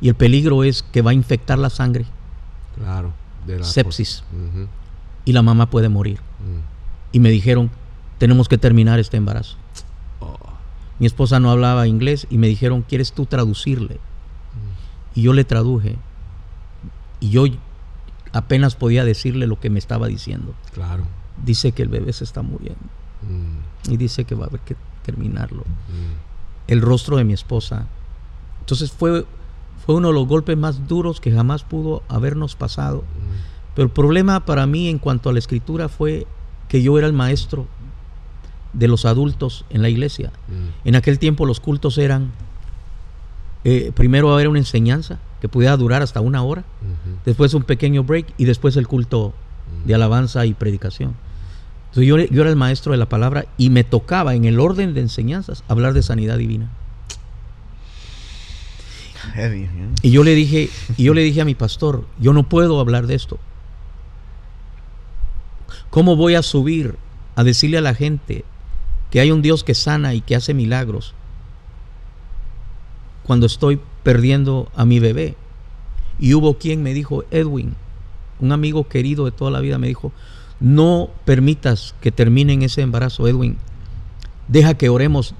[0.00, 2.06] Y el peligro es que va a infectar la sangre.
[2.76, 3.12] Claro.
[3.46, 4.24] De la sepsis.
[5.26, 6.18] Y la mamá puede morir.
[6.40, 6.60] Mm.
[7.12, 7.70] Y me dijeron,
[8.16, 9.58] tenemos que terminar este embarazo.
[10.20, 10.38] Oh.
[10.98, 14.00] Mi esposa no hablaba inglés y me dijeron, ¿quieres tú traducirle?
[15.14, 15.96] Y yo le traduje.
[17.20, 17.44] Y yo
[18.32, 20.54] apenas podía decirle lo que me estaba diciendo.
[20.72, 21.04] Claro.
[21.44, 22.84] Dice que el bebé se está muriendo.
[23.22, 23.92] Mm.
[23.92, 25.62] Y dice que va a haber que terminarlo.
[25.62, 26.68] Mm.
[26.68, 27.86] El rostro de mi esposa.
[28.60, 29.24] Entonces fue,
[29.84, 32.98] fue uno de los golpes más duros que jamás pudo habernos pasado.
[32.98, 33.74] Mm.
[33.74, 36.26] Pero el problema para mí en cuanto a la escritura fue
[36.68, 37.66] que yo era el maestro
[38.72, 40.32] de los adultos en la iglesia.
[40.84, 42.32] En aquel tiempo los cultos eran,
[43.64, 46.64] eh, primero haber una enseñanza que pudiera durar hasta una hora,
[47.24, 49.32] después un pequeño break y después el culto
[49.84, 51.14] de alabanza y predicación.
[51.96, 54.92] Entonces yo, yo, era el maestro de la palabra y me tocaba en el orden
[54.92, 56.70] de enseñanzas hablar de sanidad divina.
[60.02, 60.68] Y yo le dije,
[60.98, 63.38] y yo le dije a mi pastor, yo no puedo hablar de esto.
[65.88, 66.96] ¿Cómo voy a subir
[67.34, 68.44] a decirle a la gente
[69.10, 71.14] que hay un Dios que sana y que hace milagros
[73.24, 75.34] cuando estoy perdiendo a mi bebé?
[76.18, 77.74] Y hubo quien me dijo, Edwin,
[78.38, 80.12] un amigo querido de toda la vida, me dijo,
[80.60, 83.58] no permitas que termine ese embarazo, Edwin.
[84.48, 85.34] Deja que oremos.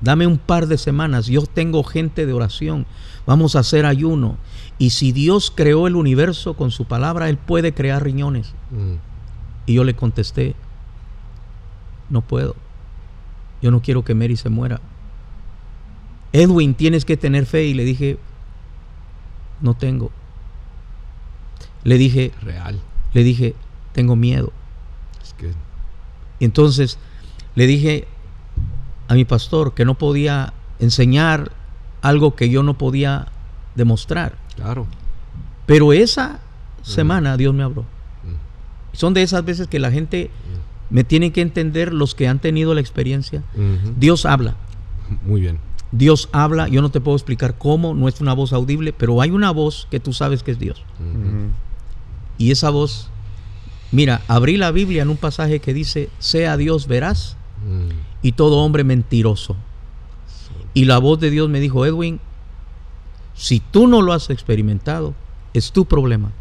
[0.00, 1.26] Dame un par de semanas.
[1.26, 2.86] Yo tengo gente de oración.
[3.26, 4.36] Vamos a hacer ayuno.
[4.78, 8.52] Y si Dios creó el universo con su palabra, Él puede crear riñones.
[8.70, 8.96] Mm.
[9.66, 10.54] Y yo le contesté,
[12.10, 12.54] no puedo.
[13.62, 14.80] Yo no quiero que Mary se muera.
[16.32, 17.64] Edwin, tienes que tener fe.
[17.64, 18.18] Y le dije,
[19.62, 20.10] no tengo.
[21.84, 22.80] Le dije, real.
[23.14, 23.54] Le dije,
[23.96, 24.52] tengo miedo.
[26.38, 26.98] Y entonces
[27.54, 28.06] le dije
[29.08, 31.50] a mi pastor que no podía enseñar
[32.02, 33.28] algo que yo no podía
[33.74, 34.36] demostrar.
[34.54, 34.86] Claro.
[35.64, 36.40] Pero esa
[36.82, 37.86] semana Dios me habló.
[38.92, 40.30] Son de esas veces que la gente
[40.90, 43.42] me tiene que entender los que han tenido la experiencia.
[43.96, 44.56] Dios habla.
[45.24, 45.58] Muy bien.
[45.90, 49.30] Dios habla, yo no te puedo explicar cómo, no es una voz audible, pero hay
[49.30, 50.84] una voz que tú sabes que es Dios.
[52.36, 53.08] Y esa voz,
[53.92, 57.36] mira, abrí la Biblia en un pasaje que dice, sea Dios verás
[58.22, 59.56] y todo hombre mentiroso.
[60.74, 62.20] Y la voz de Dios me dijo, Edwin,
[63.34, 65.14] si tú no lo has experimentado,
[65.54, 66.32] es tu problema.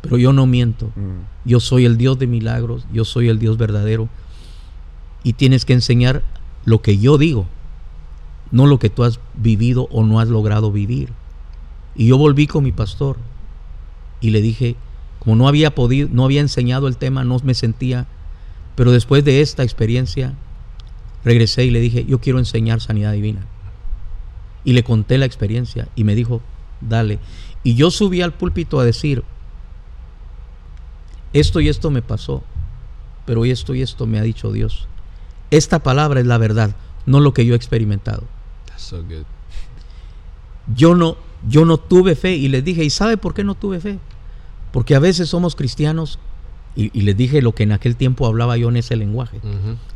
[0.00, 0.86] Pero yo no miento.
[0.96, 1.22] Mm.
[1.44, 4.08] Yo soy el Dios de milagros, yo soy el Dios verdadero.
[5.22, 6.22] Y tienes que enseñar
[6.64, 7.46] lo que yo digo,
[8.50, 11.12] no lo que tú has vivido o no has logrado vivir.
[11.94, 13.16] Y yo volví con mi pastor
[14.20, 14.76] y le dije,
[15.18, 18.06] como no había podido, no había enseñado el tema, no me sentía,
[18.74, 20.34] pero después de esta experiencia
[21.24, 23.40] regresé y le dije, yo quiero enseñar sanidad divina.
[24.64, 26.42] Y le conté la experiencia y me dijo,
[26.80, 27.18] dale.
[27.62, 29.24] Y yo subí al púlpito a decir,
[31.32, 32.42] esto y esto me pasó,
[33.26, 34.88] pero esto y esto me ha dicho Dios.
[35.50, 38.24] Esta palabra es la verdad, no lo que yo he experimentado.
[40.74, 41.16] Yo no,
[41.48, 43.98] yo no tuve fe y les dije, ¿y sabe por qué no tuve fe?
[44.72, 46.18] Porque a veces somos cristianos
[46.76, 49.40] y, les dije lo que en aquel tiempo hablaba yo en ese lenguaje,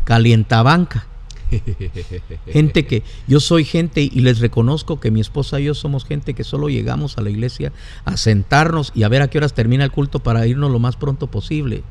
[0.04, 1.06] calientabanca.
[2.46, 6.32] gente que yo soy gente y les reconozco que mi esposa y yo somos gente
[6.32, 7.72] que solo llegamos a la iglesia
[8.06, 10.96] a sentarnos y a ver a qué horas termina el culto para irnos lo más
[10.96, 11.82] pronto posible.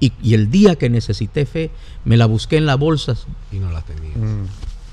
[0.00, 1.70] Y, el día que necesité fe,
[2.04, 3.26] me la busqué en las bolsas.
[3.50, 4.16] Y no la tenía.
[4.16, 4.46] Mm.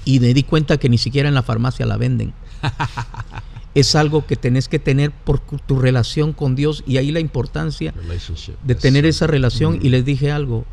[0.05, 2.33] Y me di cuenta que ni siquiera en la farmacia la venden.
[3.75, 7.93] es algo que tenés que tener por tu relación con Dios y ahí la importancia
[8.63, 9.75] de tener esa relación.
[9.75, 9.85] Mm.
[9.85, 10.65] Y les dije algo.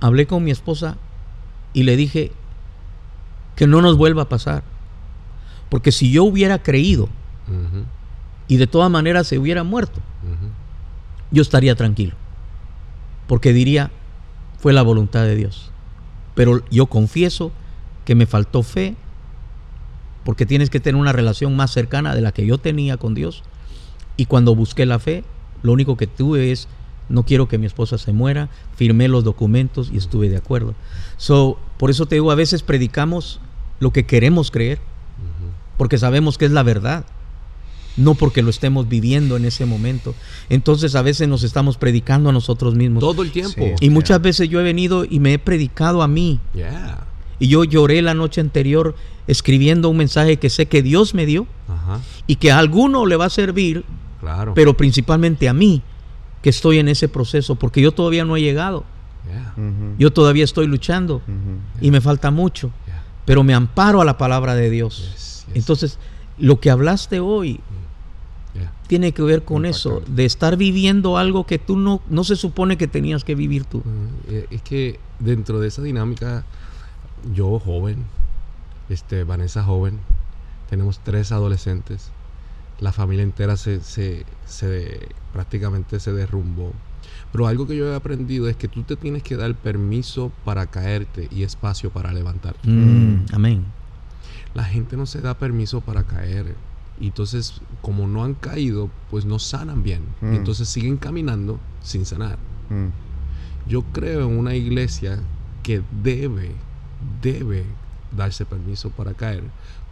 [0.00, 0.96] Hablé con mi esposa
[1.72, 2.32] y le dije,
[3.60, 4.62] que no nos vuelva a pasar.
[5.68, 7.08] Porque si yo hubiera creído
[8.48, 10.00] y de todas maneras se hubiera muerto,
[11.30, 12.14] yo estaría tranquilo.
[13.26, 13.90] Porque diría,
[14.58, 15.70] fue la voluntad de Dios.
[16.34, 17.52] Pero yo confieso
[18.04, 18.96] que me faltó fe,
[20.24, 23.42] porque tienes que tener una relación más cercana de la que yo tenía con Dios.
[24.16, 25.24] Y cuando busqué la fe,
[25.62, 26.68] lo único que tuve es,
[27.08, 30.74] no quiero que mi esposa se muera, firmé los documentos y estuve de acuerdo.
[31.16, 33.40] So, por eso te digo, a veces predicamos
[33.80, 34.78] lo que queremos creer,
[35.76, 37.04] porque sabemos que es la verdad
[37.96, 40.14] no porque lo estemos viviendo en ese momento.
[40.48, 43.00] Entonces a veces nos estamos predicando a nosotros mismos.
[43.00, 43.74] Todo el tiempo.
[43.80, 46.40] y muchas veces yo he venido y me he predicado a mí.
[47.40, 48.94] Y yo lloré la noche anterior
[49.26, 51.46] escribiendo un mensaje que sé que Dios me dio
[52.26, 53.84] y que a alguno le va a servir,
[54.20, 54.54] claro.
[54.54, 55.82] pero principalmente a mí,
[56.42, 58.84] que estoy en ese proceso, porque yo todavía no he llegado.
[59.98, 61.22] Yo todavía estoy luchando
[61.80, 62.70] y me falta mucho,
[63.24, 65.44] pero me amparo a la palabra de Dios.
[65.54, 65.98] Entonces,
[66.38, 67.60] lo que hablaste hoy
[68.86, 72.76] tiene que ver con eso, de estar viviendo algo que tú no, no se supone
[72.76, 73.84] que tenías que vivir tú.
[74.28, 76.44] Eh, es que dentro de esa dinámica,
[77.32, 78.04] yo joven,
[78.88, 79.98] este, Vanessa joven,
[80.68, 82.10] tenemos tres adolescentes,
[82.80, 84.24] la familia entera se, se,
[85.32, 86.72] prácticamente se derrumbó.
[87.32, 90.66] Pero algo que yo he aprendido es que tú te tienes que dar permiso para
[90.66, 92.68] caerte y espacio para levantarte.
[92.68, 93.64] Mm, amén.
[94.54, 96.56] La gente no se da permiso para caer
[97.00, 100.02] y entonces, como no han caído, pues no sanan bien.
[100.20, 100.34] Mm.
[100.34, 102.38] entonces siguen caminando sin sanar.
[102.68, 102.88] Mm.
[103.68, 105.20] Yo creo en una iglesia
[105.62, 106.52] que debe,
[107.22, 107.64] debe
[108.16, 109.42] darse permiso para caer,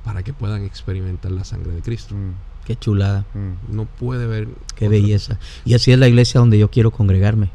[0.05, 2.15] para que puedan experimentar la sangre de Cristo.
[2.15, 2.33] Mm.
[2.69, 3.25] Qué chulada.
[3.71, 4.47] No puede ver.
[4.75, 5.39] Qué belleza.
[5.65, 7.51] Y así es la iglesia donde yo quiero congregarme.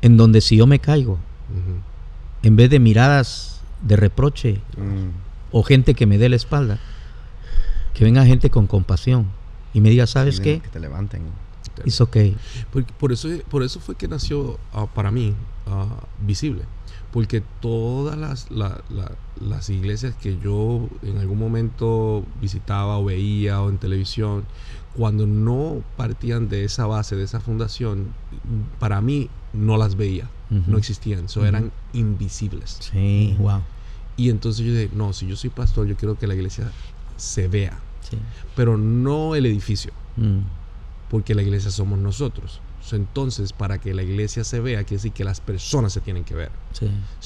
[0.00, 1.18] En donde si yo me caigo,
[2.42, 4.62] en vez de miradas de reproche
[5.50, 6.78] o gente que me dé la espalda,
[7.92, 9.26] que venga gente con compasión
[9.74, 10.60] y me diga, ¿sabes qué?
[10.60, 11.24] Que te levanten.
[11.84, 12.16] Es ok.
[12.98, 15.34] Por, eso, por eso fue que nació ah, para mí
[15.66, 15.86] ah,
[16.24, 16.62] visible.
[17.12, 23.76] Porque todas las, las iglesias que yo en algún momento visitaba o veía o en
[23.78, 24.44] televisión,
[24.96, 28.08] cuando no partían de esa base, de esa fundación,
[28.78, 30.28] para mí no las veía,
[30.66, 32.78] no existían, so, eran invisibles.
[32.80, 33.60] Sí, wow.
[34.16, 36.70] Y entonces yo dije, no, si yo soy pastor, yo quiero que la iglesia
[37.16, 37.78] se vea,
[38.54, 40.40] pero no el edificio, mm.
[41.10, 42.60] porque la iglesia somos nosotros.
[42.90, 46.34] Entonces, para que la iglesia se vea, quiere decir que las personas se tienen que
[46.34, 46.50] ver.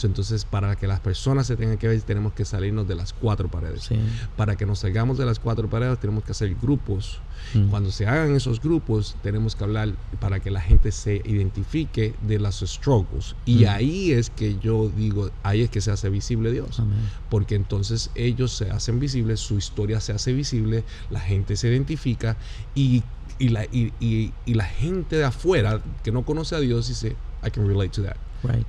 [0.03, 3.49] Entonces, para que las personas se tengan que ver, tenemos que salirnos de las cuatro
[3.49, 3.89] paredes.
[4.37, 7.21] Para que nos salgamos de las cuatro paredes, tenemos que hacer grupos.
[7.55, 7.69] Mm.
[7.69, 12.39] Cuando se hagan esos grupos, tenemos que hablar para que la gente se identifique de
[12.39, 13.35] las struggles.
[13.45, 13.69] Y mm.
[13.69, 16.83] ahí es que yo digo, ahí es que se hace visible Dios.
[17.31, 22.37] Porque entonces ellos se hacen visibles, su historia se hace visible, la gente se identifica
[22.75, 23.03] y
[23.39, 27.17] y la, y, y, y la gente de afuera que no conoce a Dios dice,
[27.45, 28.17] I can relate to that.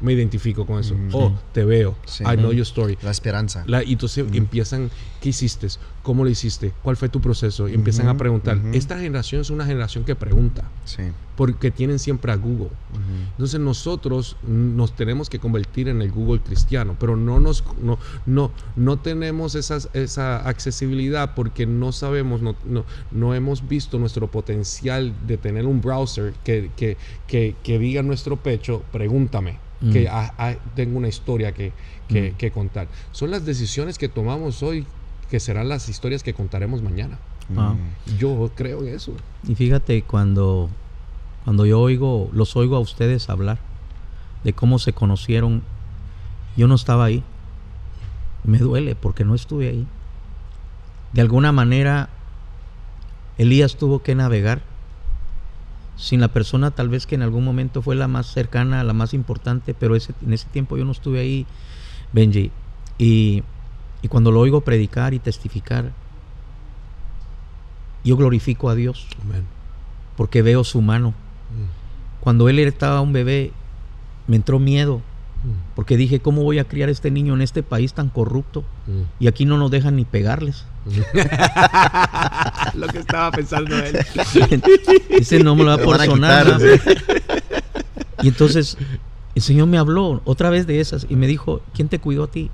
[0.01, 0.95] Me identifico con eso.
[0.95, 1.09] Mm.
[1.13, 1.95] Oh, te veo.
[2.21, 2.97] I know your story.
[3.01, 3.63] La esperanza.
[3.67, 4.35] La, y entonces mm.
[4.35, 4.89] empiezan,
[5.21, 5.67] ¿qué hiciste?
[6.03, 6.73] ¿Cómo lo hiciste?
[6.83, 7.67] ¿Cuál fue tu proceso?
[7.67, 8.59] Y empiezan a preguntar.
[8.73, 10.63] Esta generación es una generación que pregunta.
[10.85, 11.03] Sí.
[11.35, 12.69] Porque tienen siempre a Google.
[13.31, 18.51] Entonces nosotros nos tenemos que convertir en el Google cristiano, pero no nos no, no,
[18.75, 25.13] no tenemos esas, esa accesibilidad porque no sabemos, no, no, no hemos visto nuestro potencial
[25.27, 26.97] de tener un browser que, que,
[27.27, 30.75] que, que diga en nuestro pecho, pregúntame que mm.
[30.75, 31.71] tengo una historia que,
[32.09, 32.35] mm.
[32.37, 32.87] que, contar.
[33.11, 34.85] Son las decisiones que tomamos hoy
[35.29, 37.17] que serán las historias que contaremos mañana.
[37.55, 37.75] Ah.
[38.17, 39.13] Yo creo en eso.
[39.47, 40.69] Y fíjate, cuando,
[41.43, 43.59] cuando yo oigo, los oigo a ustedes hablar
[44.43, 45.63] de cómo se conocieron,
[46.55, 47.23] yo no estaba ahí.
[48.43, 49.87] Me duele porque no estuve ahí.
[51.13, 52.09] De alguna manera,
[53.37, 54.61] Elías tuvo que navegar
[55.95, 59.13] sin la persona tal vez que en algún momento fue la más cercana, la más
[59.13, 61.45] importante, pero ese, en ese tiempo yo no estuve ahí,
[62.13, 62.51] Benji.
[62.99, 63.43] Y,
[64.09, 65.91] cuando lo oigo predicar y testificar,
[68.03, 69.07] yo glorifico a Dios.
[70.15, 71.09] Porque veo su mano.
[71.09, 72.21] Mm.
[72.21, 73.51] Cuando él estaba un bebé,
[74.27, 75.01] me entró miedo.
[75.43, 75.75] Mm.
[75.75, 78.61] Porque dije, ¿cómo voy a criar a este niño en este país tan corrupto?
[78.87, 79.23] Mm.
[79.23, 80.65] Y aquí no nos dejan ni pegarles.
[82.73, 83.97] lo que estaba pensando él.
[85.09, 86.59] Ese no me lo va a porcionar.
[88.21, 88.77] y entonces
[89.37, 92.27] el Señor me habló otra vez de esas y me dijo, ¿quién te cuidó a
[92.27, 92.49] ti?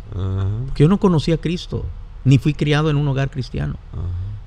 [0.66, 1.86] Porque yo no conocía a Cristo,
[2.26, 3.78] ni fui criado en un hogar cristiano.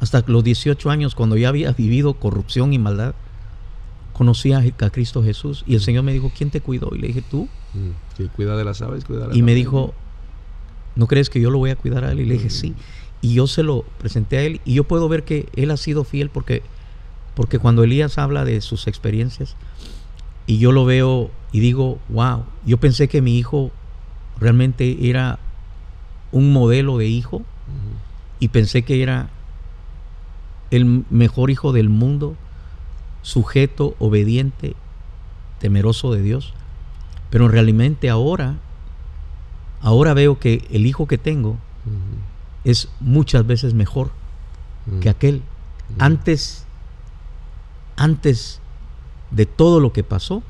[0.01, 3.15] Hasta los 18 años, cuando ya había vivido corrupción y maldad,
[4.13, 5.65] conocí a, Cristo Jesús.
[5.67, 6.91] Y el Señor me dijo, ¿quién te cuidó?
[6.95, 7.49] Y le dije, tú.
[7.73, 9.95] Mm, cuida de las aves, cuida Y me dijo,
[10.95, 12.21] ¿no crees que yo lo voy a cuidar a él?
[12.21, 12.75] Y le dije, sí.
[13.23, 16.05] Y yo se lo presenté a él y yo puedo ver que él ha sido
[16.05, 16.63] fiel porque,
[17.35, 19.57] porque cuando Elías habla de sus experiencias
[20.47, 23.71] y yo lo veo y digo, wow, yo pensé que mi hijo
[24.39, 25.39] realmente era
[26.31, 27.45] un modelo de hijo
[28.39, 29.31] y pensé que era
[30.71, 32.37] el mejor hijo del mundo,
[33.23, 34.77] sujeto, obediente,
[35.59, 36.53] temeroso de Dios.
[37.31, 38.57] Pero realmente ahora,
[39.81, 41.57] ahora veo que el hijo que tengo
[42.65, 44.11] es muchas veces mejor
[45.01, 45.41] que aquel.
[45.99, 46.67] Antes,
[47.97, 48.61] antes
[49.31, 50.43] de todo lo que pasó,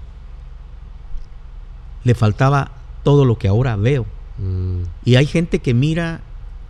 [2.07, 2.71] le faltaba
[3.03, 4.07] todo lo que ahora veo.
[4.39, 4.83] Mm.
[5.05, 6.21] Y hay gente que mira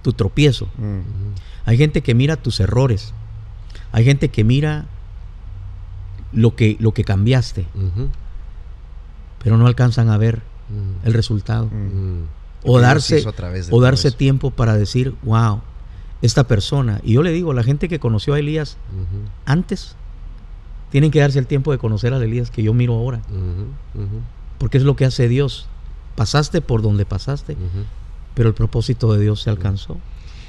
[0.01, 0.66] tu tropiezo.
[0.78, 1.01] Mm.
[1.66, 3.12] Hay gente que mira tus errores.
[3.93, 4.87] Hay gente que mira
[6.32, 7.66] lo que, lo que cambiaste.
[9.45, 10.39] Pero no alcanzan a ver
[10.70, 11.07] mm.
[11.07, 11.68] el resultado.
[12.64, 13.22] O darse,
[13.70, 15.61] o darse tiempo para decir, wow,
[16.22, 17.03] esta persona.
[17.05, 18.78] Y yo le digo, la gente que conoció a Elías
[19.45, 19.97] antes,
[20.91, 23.20] tienen que darse el tiempo de conocer a Elías que yo miro ahora.
[24.59, 25.67] Porque es lo que hace Dios.
[26.15, 27.57] Pasaste por donde pasaste,
[28.35, 29.99] pero el propósito de Dios se alcanzó.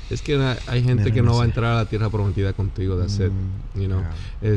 [0.09, 0.37] Es que
[0.67, 3.81] hay gente que no va a entrar a la tierra prometida contigo, de hacer, mm,
[3.81, 4.01] you know.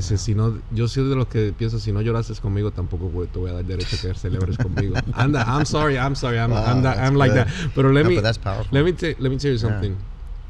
[0.01, 3.51] si no, yo soy de los que pienso, si no llorases conmigo, tampoco te voy
[3.51, 4.95] a dar derecho a que celebres conmigo.
[5.15, 7.49] Anda, I'm sorry, I'm sorry, I'm, I'm, like that.
[7.75, 8.21] Pero let me,
[8.71, 9.97] let me, let me tell you something.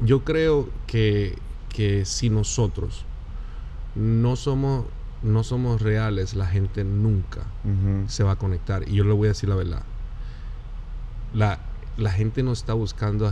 [0.01, 1.35] Yo creo que,
[1.69, 3.05] que si nosotros
[3.95, 4.85] no somos
[5.23, 7.41] no somos reales, la gente nunca
[8.07, 8.87] se va a conectar.
[8.87, 9.83] Y yo le voy a decir la verdad.
[11.33, 11.59] La,
[11.97, 13.31] la gente no está buscando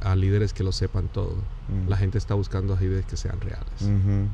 [0.00, 1.36] a, líderes que lo sepan todo.
[1.68, 1.88] Mm.
[1.88, 4.28] La gente está buscando a líderes que sean reales.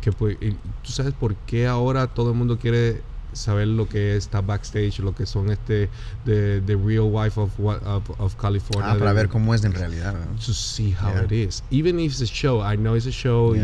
[0.00, 3.02] que pues, ¿Tú sabes por qué ahora todo el mundo quiere
[3.36, 5.88] saber lo que está backstage, lo que son este
[6.24, 8.92] the, the real wife of, of, of California.
[8.92, 10.14] Ah, para ver cómo es en realidad.
[10.44, 11.62] To see how it is.
[11.70, 13.54] Even if it's a show, I know it's a show,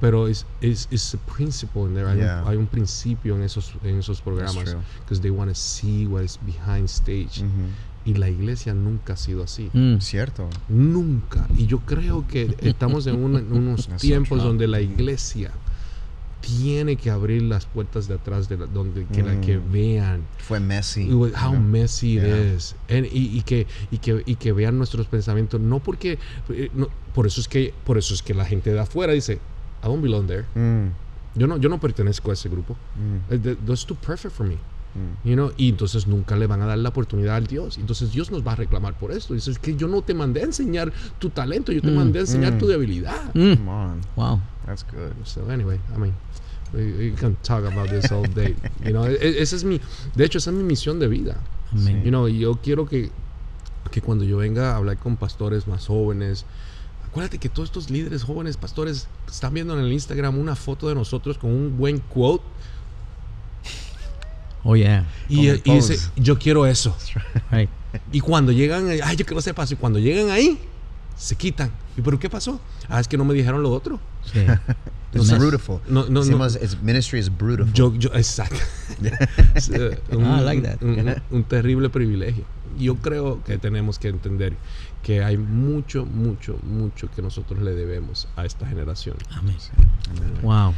[0.00, 2.06] pero it's, it's, it's a principle in there.
[2.08, 4.76] Hay, un, hay un, principio en esos, en esos programas.
[5.00, 7.42] Because they want to see what is behind stage.
[7.42, 7.94] Mm-hmm.
[8.06, 9.68] Y la iglesia nunca ha sido así.
[9.72, 9.98] Mm.
[9.98, 10.48] Cierto.
[10.68, 11.44] Nunca.
[11.58, 15.50] Y yo creo que estamos en, en unos tiempos donde la iglesia
[16.46, 19.72] tiene que abrir las puertas de atrás de donde que, la, que mm.
[19.72, 20.22] vean.
[20.38, 22.76] Fue messy how messy it is.
[22.88, 26.18] Y, que y que y que vean nuestros pensamientos no porque
[26.50, 29.40] eh, no, por eso es que por eso es que la gente de afuera dice
[29.82, 30.44] I don't belong there.
[30.54, 30.92] Mm.
[31.34, 32.76] yo no yo no pertenezco a ese grupo.
[32.96, 33.34] Mm.
[33.34, 34.56] Eh, that's too perfect for me
[35.24, 35.52] You know?
[35.56, 37.78] Y entonces nunca le van a dar la oportunidad al Dios.
[37.78, 39.34] Entonces Dios nos va a reclamar por esto.
[39.34, 42.22] Dice, es que yo no te mandé a enseñar tu talento, yo te mandé a
[42.22, 43.34] enseñar tu debilidad.
[44.14, 44.40] Wow.
[44.66, 45.12] That's good.
[45.24, 46.14] So anyway, I mean,
[46.72, 48.56] we, can talk about this all day.
[48.84, 49.80] You know, e, e, esa es mi,
[50.14, 51.40] de hecho, esa es mi misión de vida.
[51.72, 53.10] You know, yo quiero que,
[53.90, 56.44] que cuando yo venga a hablar con pastores más jóvenes,
[57.04, 60.94] acuérdate que todos estos líderes jóvenes, pastores, están viendo en el Instagram una foto de
[60.94, 62.44] nosotros con un buen quote.
[64.68, 65.06] Oh, yeah.
[65.28, 66.96] Y, y dice, yo quiero eso.
[68.10, 69.78] Y cuando llegan, ay, yo quiero ser pastor.
[69.78, 70.58] Y cuando llegan ahí,
[71.16, 71.70] se quitan.
[71.96, 72.60] ¿Y pero qué pasó?
[72.88, 74.00] Ah, es que no me dijeron lo otro.
[74.32, 74.40] Sí.
[75.14, 75.80] It's beautiful.
[75.88, 76.48] No, no, no.
[76.82, 77.72] ministry is beautiful.
[77.72, 78.58] Yo, yo, exacto.
[80.10, 80.82] un, I like that.
[81.30, 82.44] Un, terrible privilegio.
[82.76, 84.54] Yo creo que tenemos que entender
[85.04, 89.16] que hay mucho, mucho, mucho que nosotros le debemos a esta generación.
[89.30, 89.56] Amén.
[90.42, 90.74] Wow.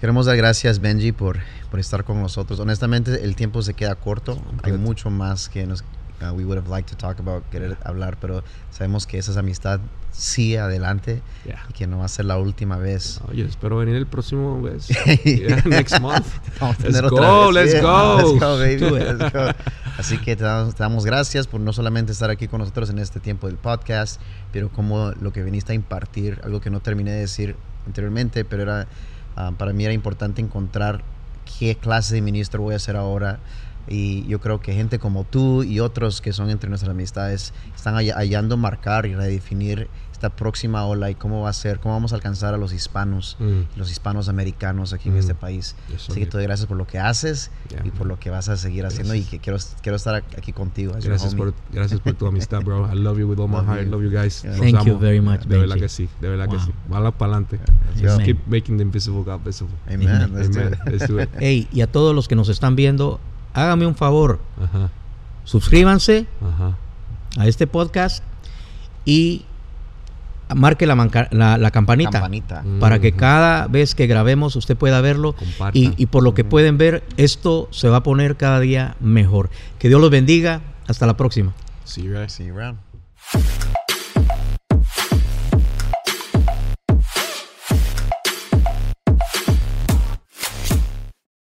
[0.00, 1.38] Queremos dar gracias, Benji, por,
[1.70, 2.60] por estar con nosotros.
[2.60, 4.40] Honestamente, el tiempo se queda corto.
[4.62, 5.82] Hay mucho más que nos
[6.20, 9.36] uh, we would have liked to talk about, querer hablar, pero sabemos que esa es
[9.36, 9.80] amistad
[10.10, 11.22] sigue adelante
[11.68, 13.20] y que no va a ser la última vez.
[13.28, 14.88] Oye, espero venir el próximo mes.
[15.64, 16.26] next month.
[16.82, 18.16] let's go, let's go.
[18.16, 18.90] Let's go, baby.
[18.90, 19.50] Let's go.
[19.96, 23.46] Así que te damos, gracias por no solamente estar aquí con nosotros en este tiempo
[23.46, 24.20] del podcast,
[24.52, 28.62] pero como lo que viniste a impartir, algo que no terminé de decir anteriormente, pero
[28.62, 28.88] era
[29.38, 31.02] uh, para mí era importante encontrar
[31.58, 33.38] qué clase de ministro voy a ser ahora.
[33.90, 37.94] Y yo creo que gente como tú y otros que son entre nuestras amistades están
[37.94, 42.16] hallando marcar y redefinir esta próxima ola y cómo va a ser, cómo vamos a
[42.16, 43.78] alcanzar a los hispanos, mm.
[43.78, 45.18] los hispanos americanos aquí en mm.
[45.18, 45.76] este país.
[45.94, 47.52] Así que te doy gracias por lo que haces
[47.84, 50.94] y por lo que vas a seguir haciendo y que quiero, quiero estar aquí contigo.
[51.00, 52.92] Gracias por, gracias por tu amistad, bro.
[52.92, 53.86] I love you with all my heart.
[53.86, 54.42] Love you guys.
[54.42, 55.42] Thank you very much.
[55.42, 56.72] De verdad que sí, de verdad que sí.
[56.88, 57.60] Vamos para adelante.
[58.00, 59.76] Let's keep making the invisible God visible.
[59.86, 60.08] Amen.
[60.08, 60.78] Amen.
[60.86, 61.28] Let's do it.
[61.38, 63.20] Hey, y a todos los que nos están viendo,
[63.54, 64.40] hágame un favor.
[65.44, 66.26] Suscríbanse
[67.36, 68.24] a este podcast
[69.04, 69.44] y
[70.54, 70.94] marque la,
[71.58, 72.28] la, campanita,
[72.80, 75.34] para que cada vez que grabemos usted pueda verlo
[75.72, 79.50] y, por lo que pueden ver esto se va a poner cada día mejor.
[79.78, 80.60] Que Dios los bendiga.
[80.86, 81.52] Hasta la próxima.
[81.84, 82.78] See you, See you around.